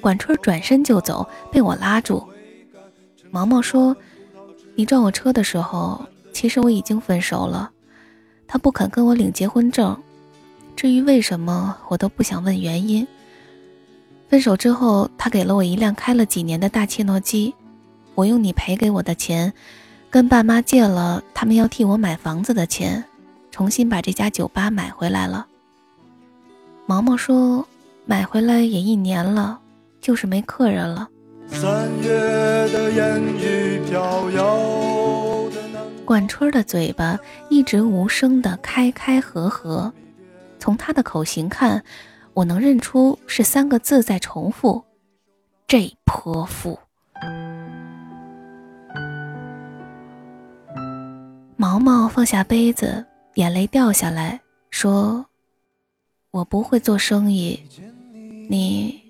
[0.00, 2.26] 管春转身就走，被我拉住。
[3.30, 3.96] 毛毛说
[4.76, 7.70] ：“你撞我车的时候。”其实我已经分手了，
[8.46, 10.00] 他不肯跟我领结婚证。
[10.76, 13.06] 至于为什么，我都不想问原因。
[14.28, 17.54] 分手之后，他给了我一辆开了几年的大切诺基，
[18.14, 19.52] 我用你赔给我的钱，
[20.08, 23.04] 跟爸妈借了他们要替我买房子的钱，
[23.50, 25.46] 重新把这家酒吧买回来了。
[26.86, 27.66] 毛毛说，
[28.06, 29.58] 买回来也一年了，
[30.00, 31.08] 就是没客人了。
[31.48, 34.80] 三月的烟雨飘摇。
[36.04, 37.18] 管春的嘴巴
[37.48, 39.92] 一直无声的开开合合，
[40.60, 41.82] 从他的口型看，
[42.34, 44.84] 我能认出是三个字在重复
[45.66, 46.78] ：“这泼妇。”
[51.56, 53.04] 毛毛放下杯子，
[53.34, 54.40] 眼泪掉下来，
[54.70, 55.26] 说
[56.30, 57.60] ：“我不会做生意，
[58.48, 59.02] 你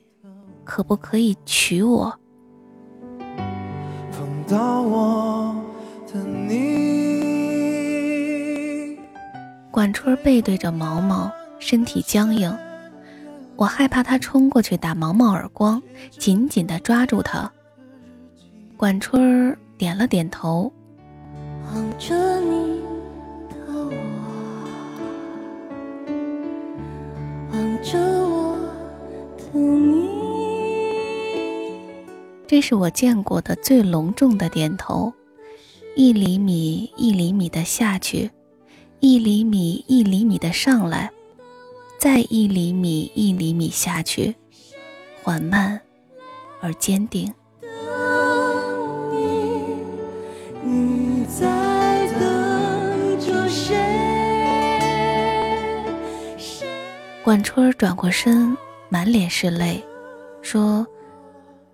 [0.65, 2.19] 可不可以娶我？”
[4.13, 5.55] 碰到我
[6.13, 7.11] 的你。
[9.71, 11.31] 管春背对着毛毛，
[11.61, 12.53] 身体僵硬，
[13.55, 15.81] 我害怕他冲过去打毛毛耳光，
[16.11, 17.53] 紧紧地抓住他。
[18.77, 20.73] 管春儿点了点头。
[21.67, 22.81] 望着你
[23.51, 23.93] 的我，
[27.53, 28.59] 望着我
[29.37, 30.09] 的你。
[32.49, 35.13] 这是我见过的最隆重的点头，
[35.95, 38.31] 一厘米一厘米的下去，
[38.99, 41.13] 一厘米一厘米的上来，
[42.01, 44.35] 再一厘米一厘米下去，
[45.23, 45.79] 缓慢
[46.63, 47.31] 而坚定。
[57.23, 58.57] 管春转过身，
[58.89, 59.85] 满脸是泪，
[60.41, 60.87] 说：“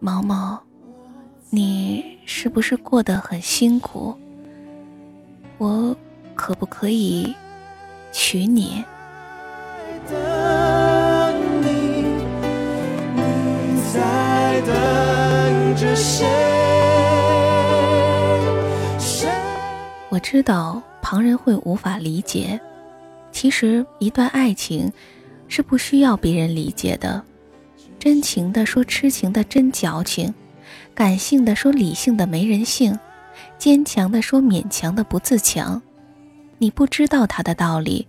[0.00, 0.60] 毛毛，
[1.50, 4.12] 你是不是过得很辛苦？
[5.58, 5.96] 我
[6.34, 7.32] 可不可以
[8.12, 8.84] 娶你？”
[10.08, 12.04] 等你，
[13.14, 16.26] 你在等着谁？
[20.08, 22.58] 我知道旁人会无法理解，
[23.30, 24.90] 其实一段爱情
[25.46, 27.22] 是不需要别人理解的。
[27.98, 30.32] 真情的说痴情的真矫情，
[30.94, 32.98] 感性的说理性的没人性，
[33.58, 35.82] 坚强的说勉强的不自强。
[36.58, 38.06] 你不知道他的道理，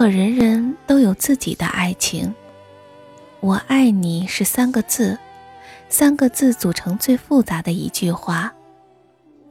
[0.00, 2.34] 可人人都有自己的爱情。
[3.40, 5.18] 我爱你是三个字，
[5.90, 8.50] 三个字组成最复杂的一句话。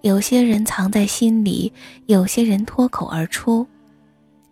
[0.02, 1.72] 有些人藏在心里，
[2.08, 3.68] 有些人脱口而出。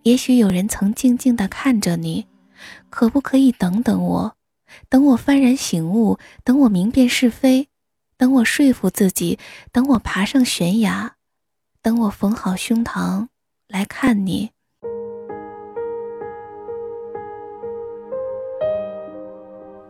[0.04, 2.28] 也许有人曾静静地看着你，
[2.92, 4.36] 可不可以等等我？
[4.90, 7.70] 等我幡然醒悟，等我明辨是非，
[8.18, 9.40] 等我说服自己，
[9.72, 11.14] 等我爬上悬崖，
[11.82, 13.30] 等我缝好胸膛
[13.68, 14.52] 来看你。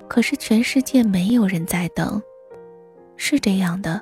[0.08, 2.22] 可是全世界没有人在等，
[3.16, 4.02] 是这样的。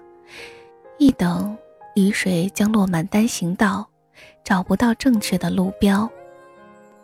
[0.97, 1.57] 一等，
[1.95, 3.89] 雨水将落满单行道，
[4.43, 6.07] 找不到正确的路标；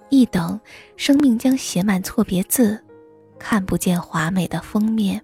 [0.10, 0.60] 一等，
[0.96, 2.82] 生命将写满错别字，
[3.38, 5.22] 看不见华美的封面。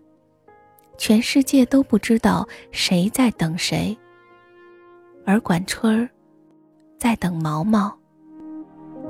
[0.97, 3.95] 全世界都不知道谁在等谁，
[5.25, 6.09] 而管春儿
[6.97, 7.97] 在等毛毛。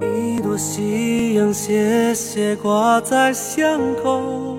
[0.01, 4.55] 一朵夕阳斜斜挂在巷口。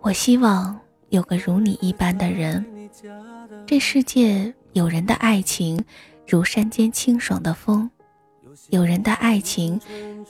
[0.00, 0.78] 我希望
[1.10, 2.64] 有个如你一般的人。
[3.66, 5.82] 这世界有人的爱情
[6.26, 7.88] 如山间清爽的风，
[8.70, 9.80] 有人的爱情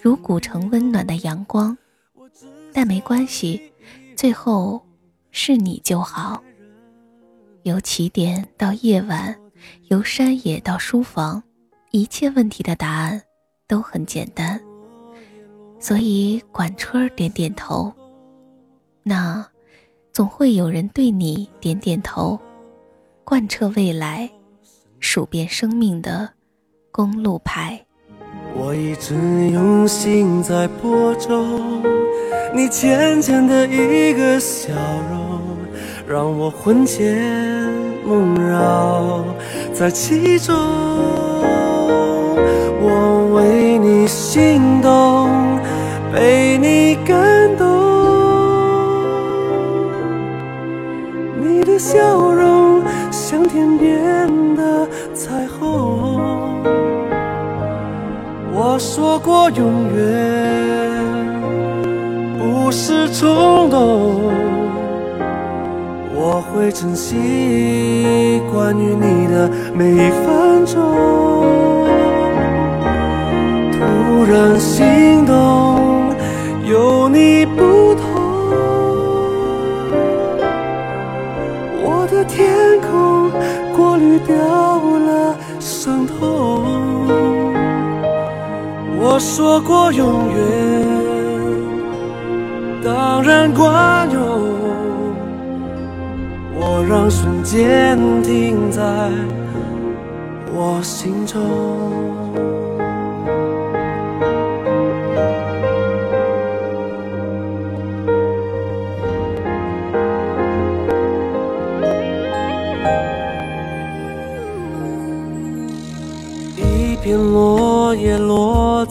[0.03, 1.77] 如古城温暖的阳光，
[2.75, 3.73] 但没关系，
[4.15, 4.85] 最后
[5.31, 6.43] 是你就好。
[7.63, 9.35] 由起点到夜晚，
[9.89, 11.43] 由山野到书房，
[11.91, 13.21] 一切问题的答案
[13.71, 14.61] 都很简单。
[15.79, 17.93] 所以管春点点头，
[19.05, 19.47] 那
[20.13, 22.37] 总会有人对你点点头。
[23.23, 24.29] 贯彻未来，
[24.99, 26.29] 数遍生命的
[26.91, 27.81] 公路牌。
[28.57, 29.15] 我一直
[29.51, 31.81] 用心在播种，
[32.53, 34.75] 你浅浅的一个笑
[35.09, 35.57] 容，
[36.09, 37.17] 让我魂牵
[38.05, 39.25] 梦绕
[39.73, 40.57] 在其中。
[42.81, 45.29] 我为你心动，
[46.13, 47.67] 被你感动，
[51.41, 51.99] 你的笑
[52.33, 52.83] 容。
[53.11, 54.27] 像天边
[54.57, 56.21] 的彩虹，
[58.53, 60.01] 我说过永远
[62.39, 64.33] 不是冲动，
[66.15, 71.90] 我会珍惜关于你的每一分钟。
[74.21, 76.15] 突然心动，
[76.67, 78.03] 有你不同。
[81.83, 83.31] 我的天空
[83.75, 86.67] 过滤掉了伤痛。
[88.99, 90.85] 我说过永远，
[92.85, 94.21] 当然管用。
[96.55, 98.83] 我让瞬间停在
[100.53, 102.20] 我心中。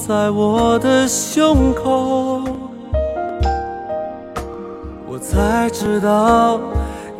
[0.08, 2.42] 在我的胸口，
[5.06, 6.60] 我才知道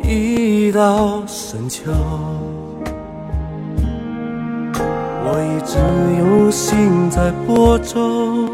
[0.02, 1.92] 已到深秋。
[5.22, 5.76] 我一直
[6.18, 8.48] 用心在播种，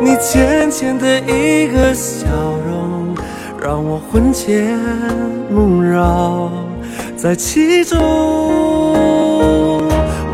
[0.00, 2.26] 你浅浅的一个笑
[2.66, 3.14] 容，
[3.62, 4.76] 让我魂牵
[5.50, 6.50] 梦绕
[7.16, 7.98] 在其中。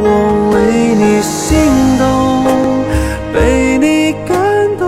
[0.00, 0.08] 我
[0.54, 1.58] 为你心
[1.98, 2.06] 动，
[3.38, 4.36] 被你感
[4.76, 4.84] 动，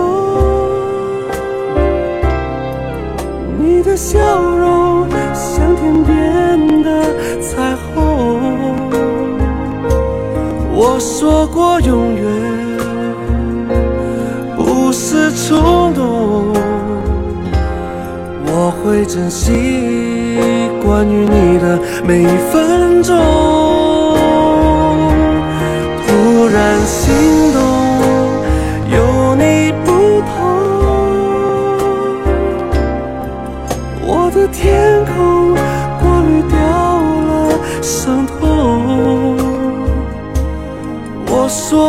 [3.57, 7.01] 你的笑容像天边的
[7.39, 7.95] 彩虹。
[10.73, 12.25] 我说过永远
[14.57, 16.53] 不是冲动，
[18.45, 19.53] 我会珍惜
[20.83, 23.60] 关于你的每一分钟。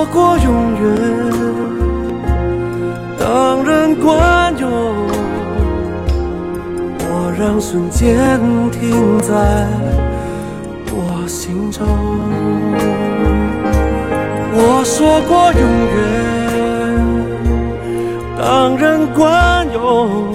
[0.03, 0.83] 说过永远，
[3.21, 4.69] 当然管用。
[6.99, 8.29] 我让瞬间
[8.73, 9.33] 停在
[10.91, 11.87] 我心中。
[14.55, 15.63] 我说过永
[15.95, 16.01] 远，
[18.37, 20.33] 当然管用。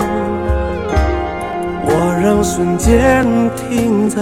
[1.83, 1.91] 我
[2.23, 3.25] 让瞬间
[3.57, 4.21] 停在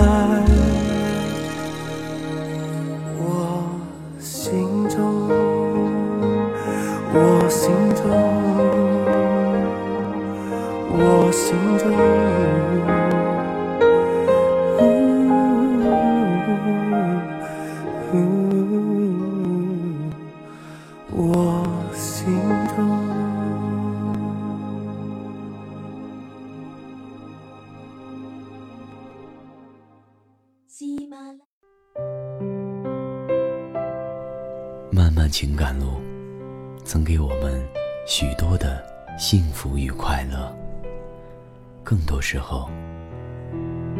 [42.28, 42.68] 时候，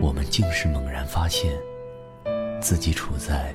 [0.02, 1.54] 我们竟是猛然发现，
[2.60, 3.54] 自己处在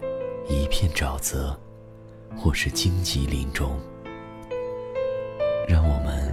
[0.48, 1.58] 一片沼泽，
[2.36, 3.76] 或是荆棘林中。
[5.66, 6.32] 让我们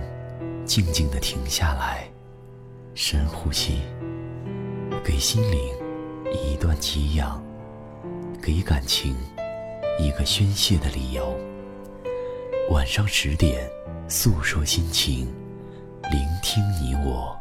[0.66, 2.08] 静静地停下来，
[2.94, 3.80] 深呼吸，
[5.04, 5.60] 给心灵
[6.32, 7.44] 一段给养，
[8.40, 9.16] 给感情
[9.98, 11.36] 一个宣泄的理由。
[12.70, 13.68] 晚上十点，
[14.08, 15.26] 诉说心情，
[16.12, 17.36] 聆听你我，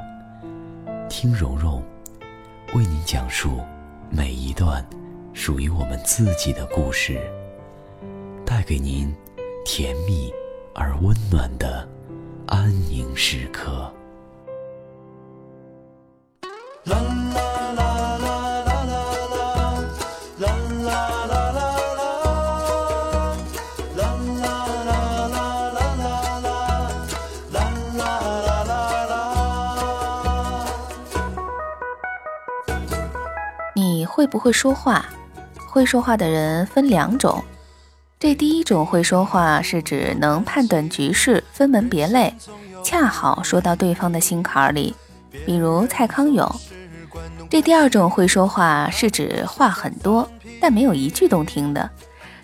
[1.09, 1.83] 听蓉蓉
[2.75, 3.61] 为您讲述
[4.11, 4.85] 每一段
[5.33, 7.21] 属于我们自己的故事，
[8.45, 9.15] 带给您
[9.65, 10.33] 甜蜜
[10.75, 11.89] 而温暖的
[12.47, 13.93] 安宁时刻。
[16.85, 16.93] 你
[34.17, 35.05] 会不会说话？
[35.69, 37.45] 会说话的人分两种。
[38.19, 42.33] 这第一种会说话，是指能判断局势，分门别类，
[42.83, 44.97] 恰好说到对方的心坎里，
[45.45, 46.51] 比如蔡康永。
[47.51, 50.27] 这第二种会说话，是指话很多，
[50.63, 51.91] 但没有一句动听的，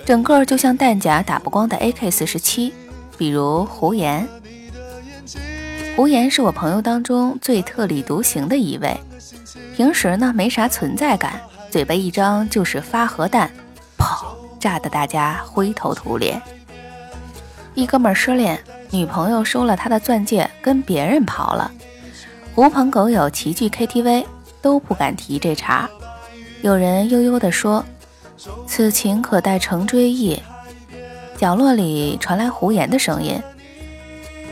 [0.05, 2.75] 整个就像弹夹打不光的 AK 四十七，
[3.16, 4.29] 比如胡言。
[5.97, 8.95] 胡言是我朋友当中最特立独行的一位。
[9.75, 11.41] 平时呢没啥存在感，
[11.73, 13.51] 嘴巴一张就是发核弹，
[13.97, 14.27] 砰，
[14.61, 16.39] 炸得大家灰头土脸。
[17.73, 21.73] 一哥们失恋，女朋友收了他的钻戒，跟别人跑了。
[22.55, 24.27] 狐朋狗友齐聚 KTV，
[24.61, 25.89] 都不敢提这茬。
[26.61, 27.83] 有人悠悠地说
[28.68, 30.39] ：“此情可待成追忆。”
[31.39, 33.41] 角落里传来胡言的声音：“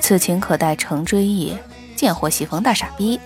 [0.01, 1.55] 此情可待成追忆。”
[1.95, 3.21] 贱货喜逢大傻逼。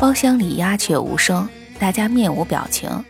[0.00, 1.46] 包厢里鸦雀无声，
[1.78, 3.04] 大家面无表情。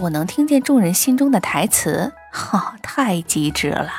[0.00, 3.90] 我能听见众人心中的台词，哈，太机智了。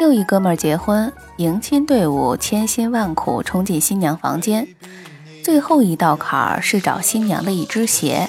[0.00, 4.68] 又一哥们儿结婚，迎亲队伍千辛万苦冲进新娘房间，
[5.44, 8.28] 最后一道坎儿是找新娘的一只鞋。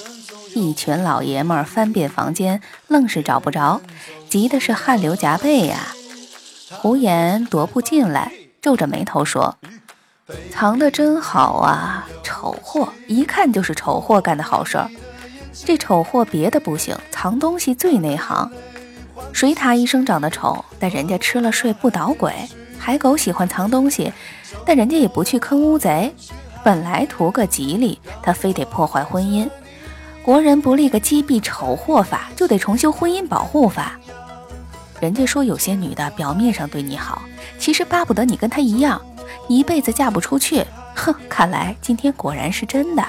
[0.56, 3.82] 一群老爷们儿翻遍房间，愣是找不着，
[4.28, 5.94] 急的是汗流浃背呀。
[6.72, 9.58] 胡言踱步进来，皱着眉头说
[10.52, 14.90] ：“藏得真好啊，丑货，一看就是丑货干的好事儿。
[15.66, 18.52] 这丑货别的不行，藏东西最内行。
[19.34, 22.32] 水獭医生长得丑，但人家吃了睡不捣鬼；
[22.78, 24.12] 海狗喜欢藏东西，
[24.66, 26.14] 但人家也不去坑乌贼。
[26.64, 29.50] 本来图个吉利，他非得破坏婚姻。
[30.22, 34.00] 国人不立个击毙丑货法，就得重修婚姻保护法。”
[35.00, 37.22] 人家说有些女的表面上对你好，
[37.58, 39.02] 其实巴不得你跟她一样，
[39.48, 40.66] 一辈子嫁不出去。
[40.96, 43.04] 哼，看来今天果然是真的。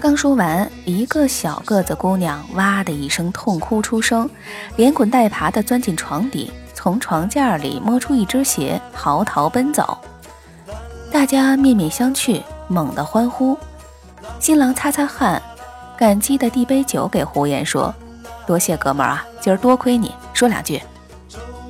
[0.00, 4.30] 刚说完，一个小个子姑娘哇的一声痛哭出声，
[4.76, 9.98] 连滚带爬的钻进床底，从床架里摸出一只鞋，嚎啕奔走。
[11.10, 13.58] 大家面面相觑，猛地欢呼。
[14.38, 15.42] 新郎擦擦汗，
[15.96, 17.92] 感激地递杯酒给胡言，说
[18.46, 20.14] ：“多谢哥们儿啊，今儿多亏你。
[20.32, 20.80] 说两句。”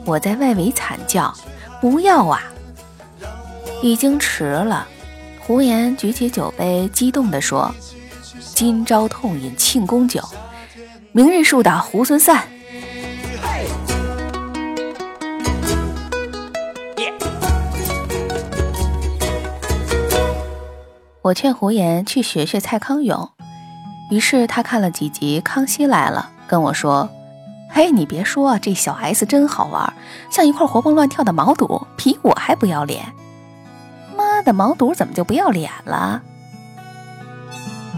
[0.05, 1.33] 我在外围惨叫
[1.81, 2.43] ：“不要啊！”
[3.83, 4.87] 已经迟了。
[5.41, 7.75] 胡言举起酒杯，激动地说
[8.55, 10.23] ：“今朝痛饮庆功酒，
[11.13, 12.47] 明日树倒猢狲散。”
[21.23, 23.31] 我劝胡言去学学蔡康永，
[24.11, 27.09] 于是他看了几集《康熙来了》，跟我说
[27.69, 29.93] ：“嘿，你别说，这小 S 真好玩，
[30.31, 33.13] 像一块活蹦乱跳的毛肚，比我还不要脸。”
[34.17, 36.23] 妈的，毛肚怎么就不要脸了？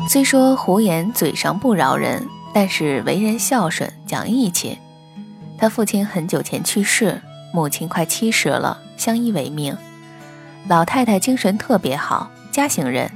[0.08, 4.78] 虽说胡言嘴上不饶人，但是为人孝顺，讲义气。
[5.56, 7.22] 他父亲很久前去世，
[7.54, 9.76] 母亲快七十了，相依为命。
[10.68, 13.10] 老太太精神特别好，嘉兴人。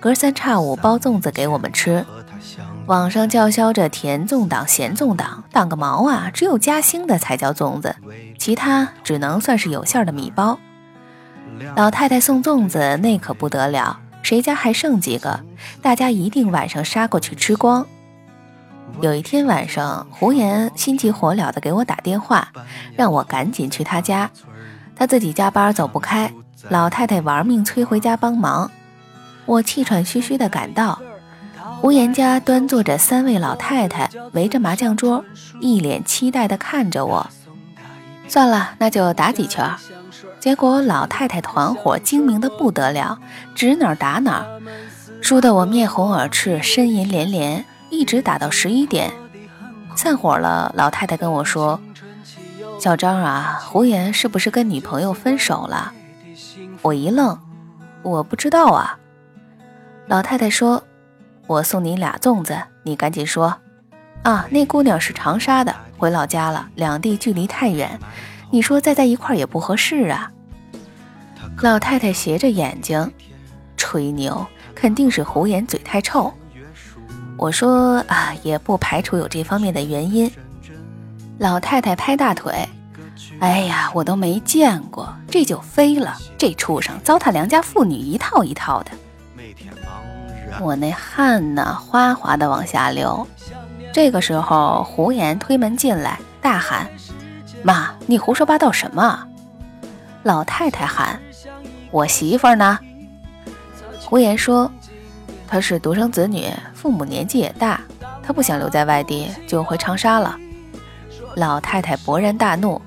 [0.00, 2.04] 隔三差五包粽子给我们吃，
[2.86, 6.30] 网上叫嚣着甜粽党、咸粽党，党个毛啊！
[6.34, 7.96] 只有嘉兴的才叫粽子，
[8.38, 10.58] 其他只能算是有馅的米包。
[11.76, 15.40] 老太太送粽子那可不得了，谁家还剩几个，
[15.80, 17.86] 大家一定晚上杀过去吃光。
[19.00, 22.48] 有一天晚上，胡言心急火燎地给我打电话，
[22.96, 24.30] 让我赶紧去他家，
[24.94, 26.30] 他自己加班走不开，
[26.68, 28.70] 老太太玩命催回家帮忙。
[29.46, 31.00] 我气喘吁吁地赶到，
[31.84, 35.22] 胡言家端坐着三位老太太，围着麻将桌，
[35.60, 37.26] 一脸期待地看着我。
[38.26, 39.70] 算了，那就打几圈。
[40.40, 43.18] 结果老太太团伙精明的不得了，
[43.54, 44.46] 指哪打哪，
[45.20, 49.12] 输得我面红耳赤，呻吟连连，一直打到十一点。
[49.94, 51.78] 散伙了，老太太跟我说
[52.80, 55.92] ：“小张啊，胡言是不是跟女朋友分手了？”
[56.80, 57.38] 我一愣，
[58.00, 58.98] 我不知道啊。
[60.06, 60.82] 老太太说
[61.46, 63.56] ：“我送你俩粽子，你赶紧说。
[64.22, 67.98] 啊，那姑娘是长沙的，回老家了，两地距离太远，
[68.50, 70.30] 你说再在一块也不合适啊。”
[71.60, 73.12] 老太太斜着眼睛，
[73.76, 76.32] 吹牛，肯定是胡言嘴太臭。
[77.36, 80.30] 我说啊，也不排除有这方面的原因。
[81.38, 82.66] 老太太拍大腿
[83.40, 88.90] ：“哎呀，我都没见过，这就飞了，这畜生糟蹋良家妇女一套一套的。”
[90.60, 93.26] 我那汗呢，哗哗的往下流。
[93.92, 96.88] 这个时候，胡言推门进来，大喊
[97.62, 99.26] ：“妈，你胡说八道什么？”
[100.22, 101.20] 老太太喊
[101.90, 102.78] ：“我媳妇呢？”
[104.06, 104.70] 胡言说
[105.46, 107.80] ：“她是独生子女，父母年纪也大，
[108.22, 110.36] 她不想留在外地，就回长沙了。”
[111.36, 112.80] 老太太勃然大怒：“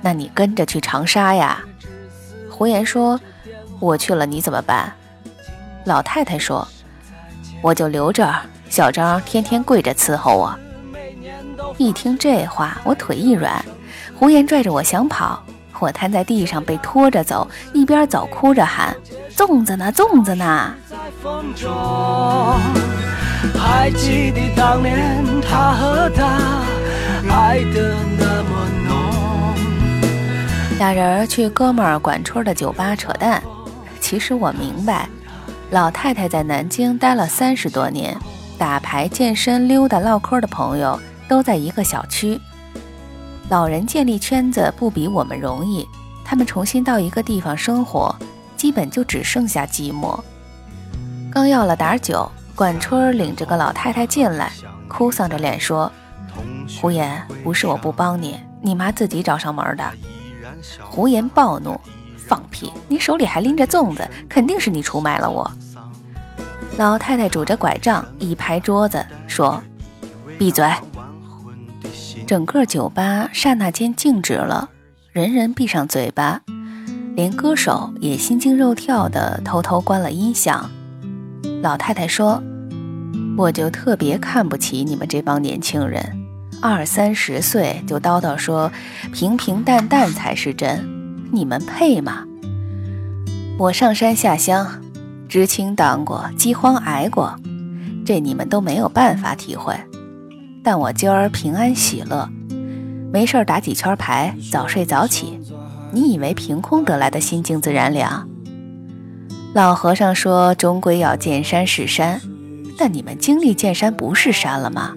[0.00, 1.60] 那你跟着去长沙呀？”
[2.50, 3.20] 胡言说
[3.80, 4.92] ：“我去了，你怎么办？”
[5.84, 6.66] 老太太说。
[7.62, 8.34] 我就留着，
[8.68, 10.58] 小张天天跪着伺候我。
[11.76, 13.64] 一听这话，我腿一软，
[14.14, 15.42] 胡言拽着我想跑，
[15.78, 18.96] 我瘫在地上被拖着走，一边走哭着喊
[19.36, 19.92] ：“粽子呢？
[19.92, 20.74] 粽子呢？”
[23.58, 26.62] 还记得当年他和她
[27.30, 28.50] 爱的那么
[28.88, 28.96] 浓。
[30.78, 33.42] 俩人去哥们儿管春的酒吧扯淡，
[34.00, 35.08] 其实我明白。
[35.70, 38.16] 老太太在南京待了三十多年，
[38.58, 42.40] 打牌、健身、溜达、唠嗑的朋友都在一个小区。
[43.48, 45.86] 老人建立圈子不比我们容易，
[46.24, 48.12] 他们重新到一个地方生活，
[48.56, 50.18] 基本就只剩下寂寞。
[51.30, 54.50] 刚要了点酒，管春领着个老太太进来，
[54.88, 55.90] 哭丧着脸说
[56.82, 59.84] ：“胡言，不是我不帮你，你妈自己找上门的。”
[60.82, 61.80] 胡言暴怒。
[62.30, 62.72] 放屁！
[62.86, 65.50] 你手里还拎着粽子，肯定是你出卖了我。
[66.78, 69.60] 老太太拄着拐杖一拍桌子说
[70.38, 70.64] ：“闭嘴！”
[72.28, 74.70] 整个酒吧刹那间静止了，
[75.10, 76.40] 人人闭上嘴巴，
[77.16, 80.70] 连歌手也心惊肉跳的偷偷关了音响。
[81.64, 82.40] 老太太说
[83.36, 86.16] ：“我就特别看不起你们这帮年轻人，
[86.62, 88.70] 二三十岁就叨叨说
[89.12, 90.88] 平平淡淡才是真。”
[91.32, 92.24] 你们配吗？
[93.56, 94.66] 我上山下乡，
[95.28, 97.36] 知青当过，饥荒挨过，
[98.04, 99.74] 这你们都没有办法体会。
[100.64, 102.28] 但我今儿平安喜乐，
[103.12, 105.38] 没事打几圈牌，早睡早起。
[105.92, 108.28] 你以为凭空得来的心静自然凉？
[109.54, 112.20] 老和尚说，终归要见山是山，
[112.76, 114.94] 但你们经历见山不是山了吗？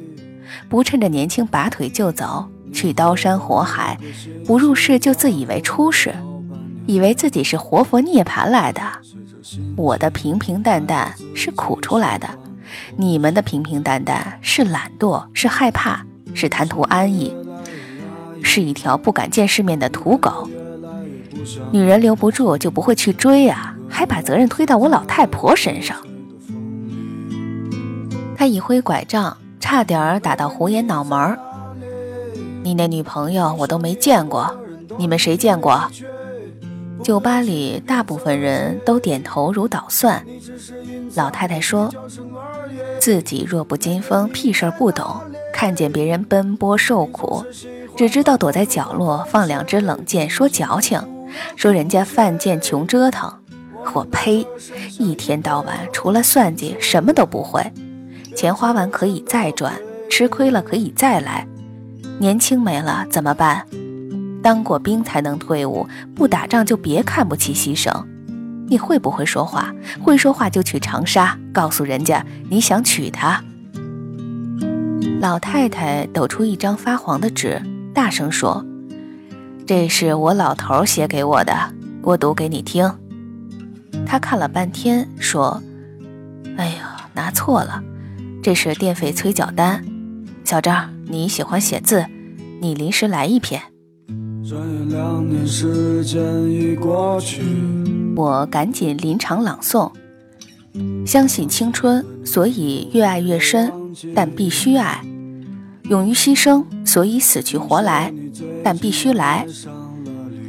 [0.69, 3.97] 不趁着年轻拔腿就走，去刀山火海，
[4.45, 6.13] 不入世就自以为出世，
[6.86, 8.82] 以为自己是活佛涅槃来的。
[9.76, 12.28] 我的平平淡淡是苦出来的，
[12.97, 16.03] 你们的平平淡淡是懒惰，是害怕，
[16.34, 17.36] 是贪图安逸，
[18.41, 20.49] 是一条不敢见世面的土狗。
[21.71, 25.97] 女人留不住就不会去追啊，还把责任推到我老太婆身上。
[28.36, 31.38] 他一挥拐杖，差点打到胡言脑门儿。
[32.64, 34.55] 你那女朋友我都没见过，
[34.97, 35.84] 你们谁见过？
[37.03, 40.26] 酒吧里大部分人都点头如捣蒜。
[41.16, 41.93] 老太太说
[42.99, 45.20] ：“自己弱不禁风，屁事儿不懂，
[45.53, 47.45] 看见别人奔波受苦，
[47.97, 51.01] 只知道躲在角落放两只冷箭，说矫情，
[51.57, 53.32] 说人家犯贱穷折腾。
[53.93, 54.47] 我呸！
[54.97, 57.61] 一天到晚除了算计什么都不会。
[58.34, 59.74] 钱花完可以再赚，
[60.09, 61.45] 吃亏了可以再来。
[62.20, 63.66] 年轻没了怎么办？”
[64.43, 67.89] 当过兵才能退伍，不打仗就别看不起牺牲。
[68.68, 69.74] 你会不会说话？
[70.01, 73.41] 会说话就去长沙，告诉人家你想娶她。
[75.22, 77.61] 老太太抖出一张发黄的纸，
[77.93, 78.66] 大声说
[79.66, 81.55] ：“这是我老头写给我的，
[82.01, 82.91] 我读给你听。”
[84.05, 85.64] 他看了半天，说
[86.57, 87.82] ：“哎呀，拿错了，
[88.41, 89.82] 这是电费催缴单。
[90.43, 92.05] 小张，你喜欢写字，
[92.61, 93.61] 你临时来一篇。”
[94.47, 97.41] 转眼两年时间已过去，
[98.15, 99.91] 我赶紧临场朗诵。
[101.05, 103.71] 相信青春，所以越爱越深，
[104.13, 105.01] 但必须爱；
[105.89, 108.13] 勇于牺牲，所以死去活来，
[108.63, 109.47] 但必须来。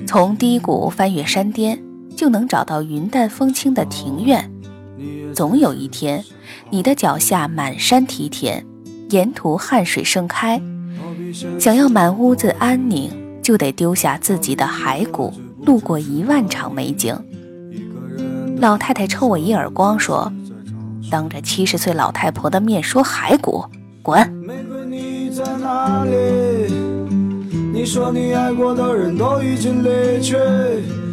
[0.06, 1.80] 从低谷翻越山巅，
[2.16, 4.50] 就能找到云淡风轻的庭院。
[5.34, 6.24] 总有一天，
[6.70, 8.64] 你的脚下满山梯田，
[9.10, 10.60] 沿途汗水盛开。
[11.58, 13.10] 想要满屋子安宁。
[13.44, 15.30] 就得丢下自己的骸骨，
[15.66, 17.14] 路过一万场美景。
[18.56, 20.32] 老太太抽我一耳光，说
[21.12, 23.62] ：“当着七十岁老太婆的面说骸骨，
[24.02, 24.18] 滚！”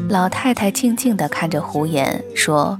[0.07, 2.79] 老太太静静地看着胡言，说：“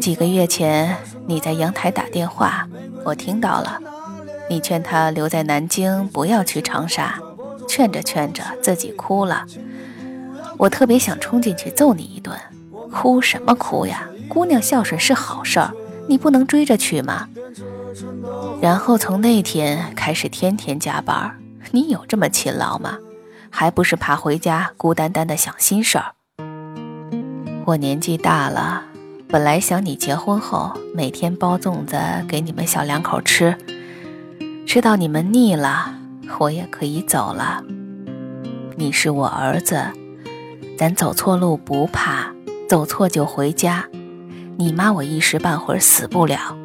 [0.00, 2.68] 几个月前你在阳台打电话，
[3.04, 3.80] 我听到了，
[4.48, 7.18] 你劝他留在南京，不要去长沙。”
[7.66, 9.46] 劝着劝着，自己哭了。
[10.58, 12.38] 我特别想冲进去揍你一顿。
[12.92, 14.06] 哭什么哭呀？
[14.28, 15.72] 姑娘孝顺是好事儿，
[16.06, 17.26] 你不能追着去吗？
[18.60, 21.40] 然后从那天开始，天天加班。
[21.70, 22.98] 你有这么勤劳吗？
[23.50, 26.12] 还不是怕回家孤单单的想心事儿。
[27.64, 28.84] 我年纪大了，
[29.34, 31.96] 本来想你结婚后每天包粽子
[32.28, 33.56] 给你们小两口吃，
[34.64, 35.92] 吃到你们腻了。
[36.38, 37.60] 我也可以走了。
[38.76, 39.88] 你是我儿子，
[40.78, 42.32] 咱走错路不怕，
[42.68, 43.84] 走错就回家。
[44.56, 46.56] 你妈我一时半会儿死不了，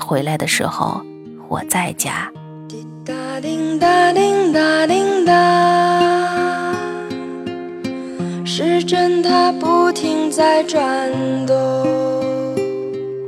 [0.00, 1.00] 回来的时候
[1.48, 2.28] 我在家。
[2.68, 5.95] 滴答滴答滴答滴答，
[8.58, 11.12] 时针它不停在转
[11.46, 11.54] 动。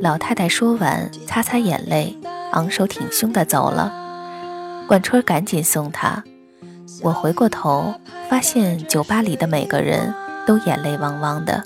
[0.00, 2.16] 老太太说完，擦擦眼泪，
[2.52, 3.92] 昂首挺胸的走了。
[4.86, 6.24] 管春赶紧送他，
[7.02, 7.92] 我回过头，
[8.30, 10.14] 发现酒吧里的每个人
[10.46, 11.62] 都眼泪汪汪的。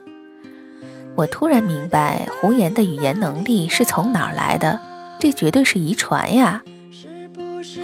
[1.14, 4.80] 我突然明白胡言的语言能力是从哪儿来的，
[5.20, 6.64] 这绝对是遗传呀。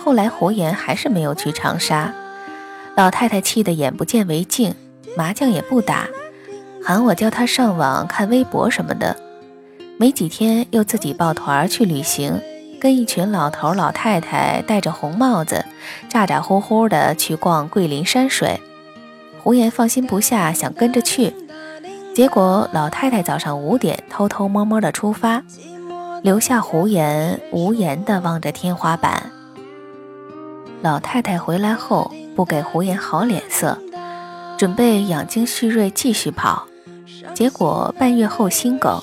[0.04, 2.12] 后来胡言还是没有去长沙，
[2.96, 4.74] 老太太气得眼不见为净，
[5.16, 6.09] 麻将也不打，
[6.84, 9.16] 喊我教他上网看微博什么的。
[9.98, 12.40] 没几天又自己抱团去旅行。
[12.80, 15.64] 跟一群老头老太太戴着红帽子，
[16.09, 18.61] 咋咋呼呼的去逛桂林山水。
[19.42, 21.34] 胡言放心不下，想跟着去，
[22.14, 25.42] 结果老太太早上五点偷偷摸摸的出发，
[26.22, 29.32] 留下胡言无言的望着天花板。
[30.80, 33.76] 老太太回来后不给胡言好脸色，
[34.59, 36.66] 准备养精蓄锐继续跑，
[37.32, 39.00] 结果半月后心梗，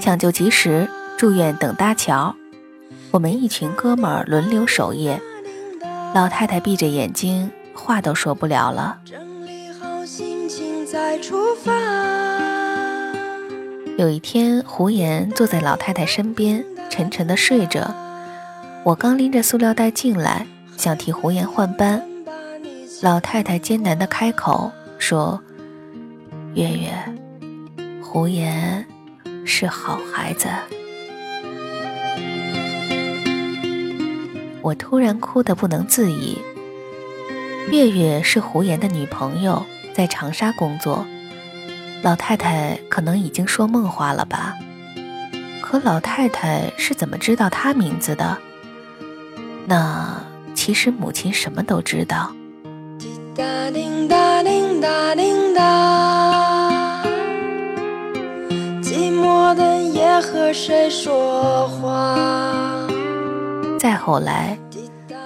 [0.00, 2.34] 抢救及时，住院等搭桥。
[3.12, 5.22] 我们一群哥们轮流守夜，
[6.12, 8.98] 老太太闭着眼睛，话都说不了了。
[13.96, 17.94] 有一天，胡言坐在老太太身边，沉沉的睡着。
[18.82, 22.02] 我刚拎着塑料袋进来，想替胡言换班，
[23.04, 25.38] 老太太艰难的开口说
[26.56, 26.90] ：“月月，
[28.02, 28.82] 胡言
[29.44, 30.48] 是好孩子。”
[34.62, 36.38] 我突然哭得不能自已，
[37.70, 41.04] 月月是胡言的女朋友，在长沙工作。
[42.02, 44.54] 老太太可能已经说梦话了吧？
[45.60, 48.38] 可老太太是怎么知道他名字的？
[49.66, 50.24] 那
[50.54, 52.34] 其实母亲什么都知道。
[54.84, 57.02] 滴答滴答滴答滴答，
[58.82, 62.86] 寂寞的夜和谁说话？
[63.78, 64.58] 再后来，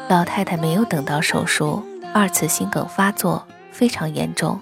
[0.08, 1.82] 老太太没有等到手术，
[2.14, 4.60] 二次心梗发作非常严重，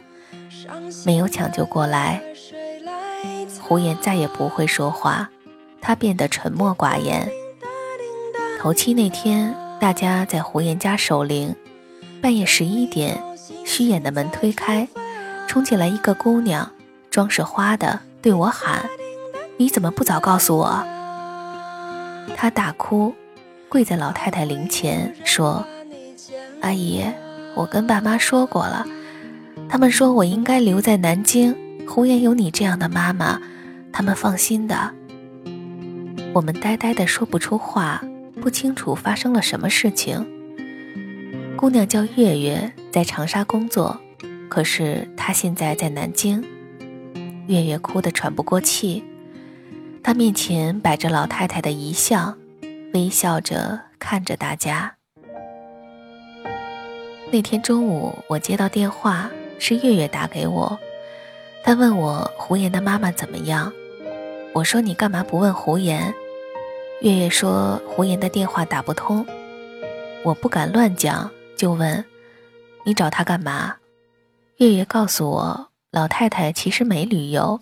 [1.05, 2.23] 没有抢救过来。
[3.61, 5.29] 胡言再也不会说话，
[5.83, 7.31] 他变得沉默寡言。
[8.59, 11.55] 头七那天，大家在胡言家守灵，
[12.23, 13.23] 半夜十一点，
[13.67, 14.89] 虚掩的门推开，
[15.49, 16.71] 冲进来一个姑娘，
[17.11, 18.89] 妆是花的，对我喊
[19.59, 20.83] ：“你怎么不早告诉我？”
[22.35, 23.15] 她大哭。
[23.69, 25.67] 跪在老太太灵前说
[26.63, 27.05] ：“阿姨，
[27.57, 28.87] 我跟爸妈说过了，
[29.69, 31.55] 他们说我应该留在南京。
[31.87, 33.41] 胡言有你这样的妈妈，
[33.93, 34.93] 他们放心的。”
[36.33, 38.01] 我们呆呆的说不出话，
[38.41, 40.25] 不清楚发生了什么事情。
[41.57, 43.99] 姑娘叫月月，在长沙工作，
[44.51, 46.45] 可是她现在在南京。
[47.47, 49.03] 月月哭得喘不过气，
[50.03, 52.37] 她面前摆着老太太的遗像。
[52.93, 54.95] 微笑着看着大家。
[57.31, 60.79] 那天中午，我接到电话，是月月打给我。
[61.65, 63.73] 她问我胡言的妈妈怎么样。
[64.53, 66.13] 我说：“你干嘛不问胡言？”
[67.01, 69.27] 月月说：“胡言的电话打不通。”
[70.23, 72.05] 我不敢乱讲，就问
[72.85, 73.77] ：“你找他干嘛？”
[74.59, 77.61] 月月告诉我，老太太其实没旅游，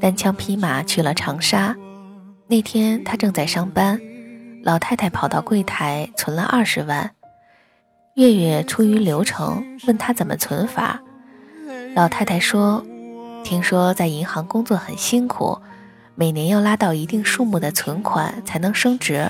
[0.00, 1.76] 单枪匹马去了长沙。
[2.46, 4.00] 那天她正在上班。
[4.64, 7.10] 老太太跑到柜台存了二十万，
[8.14, 11.02] 月月出于流程问他怎么存法。
[11.96, 12.80] 老太太说
[13.42, 15.58] ：“听说在银行工作很辛苦，
[16.14, 19.28] 每年要拉到一定数目的存款才能升职。”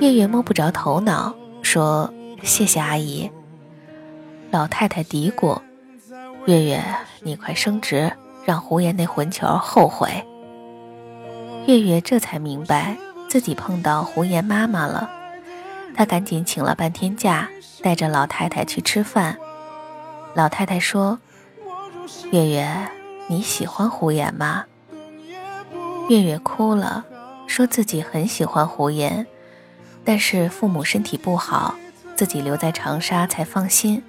[0.00, 2.10] 月月摸不着头脑，说
[2.42, 3.30] ：“谢谢阿姨。”
[4.50, 5.60] 老太太嘀咕
[6.46, 6.82] ：“月月，
[7.20, 8.12] 你快升职，
[8.44, 10.08] 让胡言那混球后悔。”
[11.66, 12.96] 月月这才明白。
[13.28, 15.10] 自己碰到胡言妈妈了，
[15.94, 17.46] 他赶紧请了半天假，
[17.82, 19.36] 带着老太太去吃饭。
[20.32, 21.18] 老太太说
[22.32, 22.66] ：“月月，
[23.26, 24.64] 你喜欢胡言吗？”
[26.08, 27.04] 月月哭了，
[27.46, 29.26] 说自己很喜欢胡言，
[30.06, 31.74] 但是父母身体不好，
[32.18, 34.02] 自己留在长沙才放心。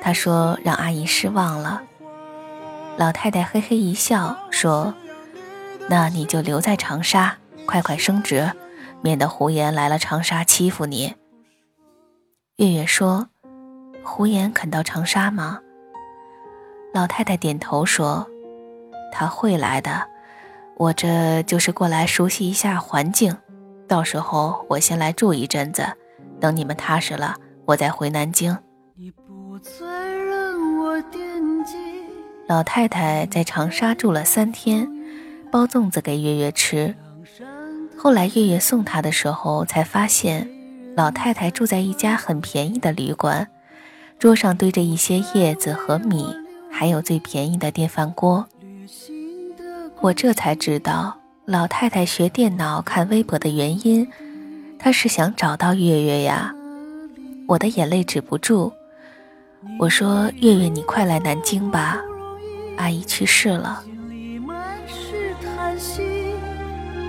[0.00, 1.82] 他说让阿姨失望了。
[2.96, 4.94] 老太太嘿嘿一笑说
[5.90, 7.36] ：“那你就留在长沙。”
[7.68, 8.50] 快快升职，
[9.02, 11.14] 免得胡言来了长沙欺负你。
[12.56, 13.28] 月月说
[14.02, 15.60] ：“胡言肯到长沙吗？”
[16.94, 18.26] 老太太点头说
[19.12, 20.06] ：“他会来的，
[20.78, 23.36] 我这就是过来熟悉一下环境。
[23.86, 25.86] 到时候我先来住一阵子，
[26.46, 27.34] 等你们踏实了，
[27.64, 28.56] 我再回南京。”
[32.46, 34.88] 老太太在长沙住了三天，
[35.50, 36.94] 包粽子给月月吃。
[37.98, 40.48] 后来月月送她的时候，才发现
[40.94, 43.48] 老太太住在一家很便宜的旅馆，
[44.16, 46.32] 桌上堆着一些叶子和米，
[46.70, 48.46] 还有最便宜的电饭锅。
[50.00, 54.08] 我这才知道老太太学电脑看微博的原因，
[54.78, 56.54] 他是想找到月月呀。
[57.48, 58.72] 我的眼泪止不住，
[59.78, 61.98] 我说：“月月，你快来南京吧，
[62.76, 63.82] 阿姨去世了。”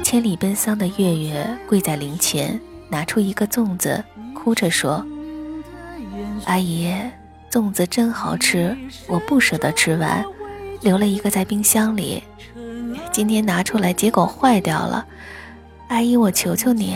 [0.03, 2.59] 千里奔丧的月月跪在灵前，
[2.89, 4.03] 拿出一个粽子，
[4.33, 5.05] 哭着说
[6.45, 6.93] ：“阿姨，
[7.51, 10.23] 粽子真好吃，我不舍得吃完，
[10.81, 12.23] 留了一个在冰箱里。
[13.11, 15.05] 今天拿出来，结果坏掉了。
[15.89, 16.95] 阿姨，我求求你，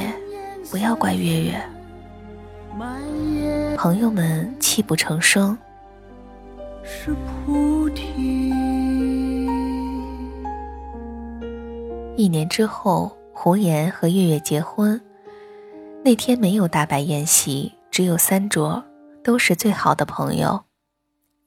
[0.72, 1.62] 不要怪月月。”
[3.78, 5.58] 朋友们泣不成声。
[6.84, 7.14] 是
[7.46, 8.50] 菩提。
[12.16, 15.00] 一年之后，胡言和月月结婚。
[16.04, 18.84] 那天没有大摆宴席，只有三桌，
[19.24, 20.64] 都是最好的朋友。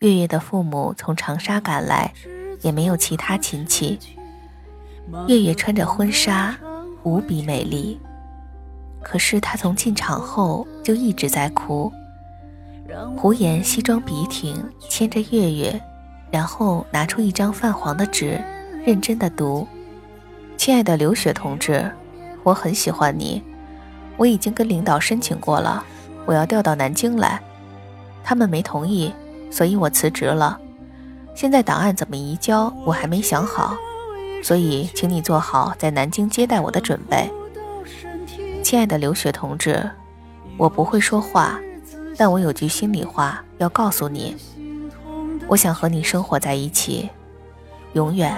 [0.00, 2.12] 月月的父母从长沙赶来，
[2.60, 3.98] 也没有其他亲戚。
[5.26, 6.56] 月月穿着婚纱，
[7.02, 7.98] 无比美丽。
[9.04, 11.92] 可是他从进场后就一直在哭。
[13.16, 14.56] 胡言西装笔挺，
[14.88, 15.80] 牵着月月，
[16.30, 18.40] 然后拿出一张泛黄的纸，
[18.84, 19.68] 认真的读。
[20.56, 21.90] 亲爱的刘雪同志，
[22.42, 23.42] 我很喜欢你，
[24.16, 25.84] 我已经跟领导申请过了，
[26.24, 27.40] 我要调到南京来。
[28.22, 29.12] 他们没同意，
[29.50, 30.58] 所以我辞职了。
[31.34, 33.76] 现在档案怎么移交，我还没想好，
[34.42, 37.30] 所以请你做好在南京接待我的准备。
[38.64, 39.78] 亲爱的刘雪同志，
[40.56, 41.60] 我不会说话，
[42.16, 44.34] 但我有句心里话要告诉你。
[45.46, 47.10] 我想和你生活在一起，
[47.92, 48.34] 永远。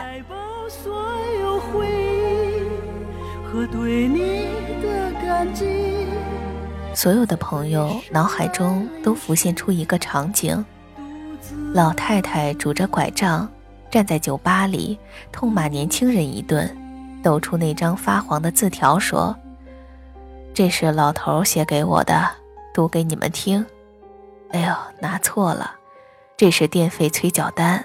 [6.92, 10.62] 所有的朋友脑海中都浮现出一个场景：
[11.72, 13.48] 老太太拄着拐杖
[13.92, 14.98] 站在酒吧里，
[15.30, 16.76] 痛骂年轻人一顿，
[17.22, 19.34] 抖出那张发黄的字条说
[20.56, 22.30] ：“这是老头写给我的，
[22.72, 23.62] 读给你们听。”
[24.52, 25.76] 哎呦，拿错了。
[26.34, 27.84] 这是电费催缴单。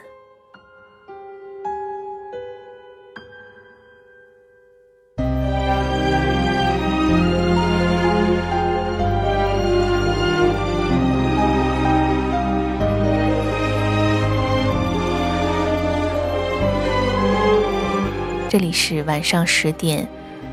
[18.48, 20.08] 这里是晚上十点，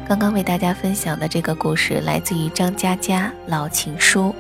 [0.09, 4.31] 刚刚为大家分享的这个故事来自于张嘉佳《老情书》。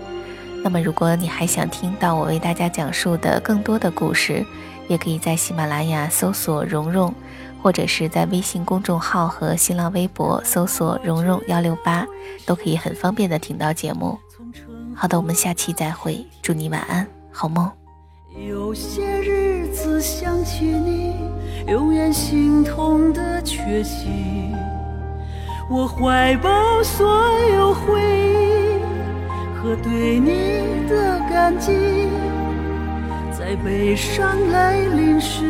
[0.64, 4.42] 那么，如果你还想听到我为大家讲述的更多的故事，
[4.88, 7.14] 也可以在喜马拉雅搜索“蓉蓉”，
[7.62, 12.06] 或者是在微信公众号和新浪微博搜索“蓉蓉幺六八”，
[12.46, 14.18] 都可以很方便的听到节目。
[14.94, 17.70] 好的，我们下期再会，祝你晚安，好梦。
[18.48, 21.14] 有些日子想起你，
[21.66, 24.08] 永远心痛的缺席，
[25.68, 27.06] 我怀抱所
[27.56, 28.38] 有回忆。
[29.60, 31.72] 和对你的感激，
[33.36, 35.44] 在悲伤来临时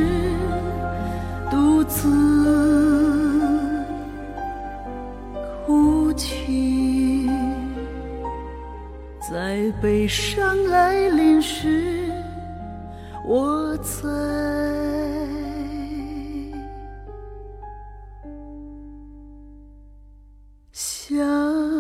[1.50, 2.08] 独自
[5.66, 7.30] 哭泣，
[9.30, 12.10] 在悲伤来临时，
[13.24, 14.08] 我在
[21.08, 21.77] 家。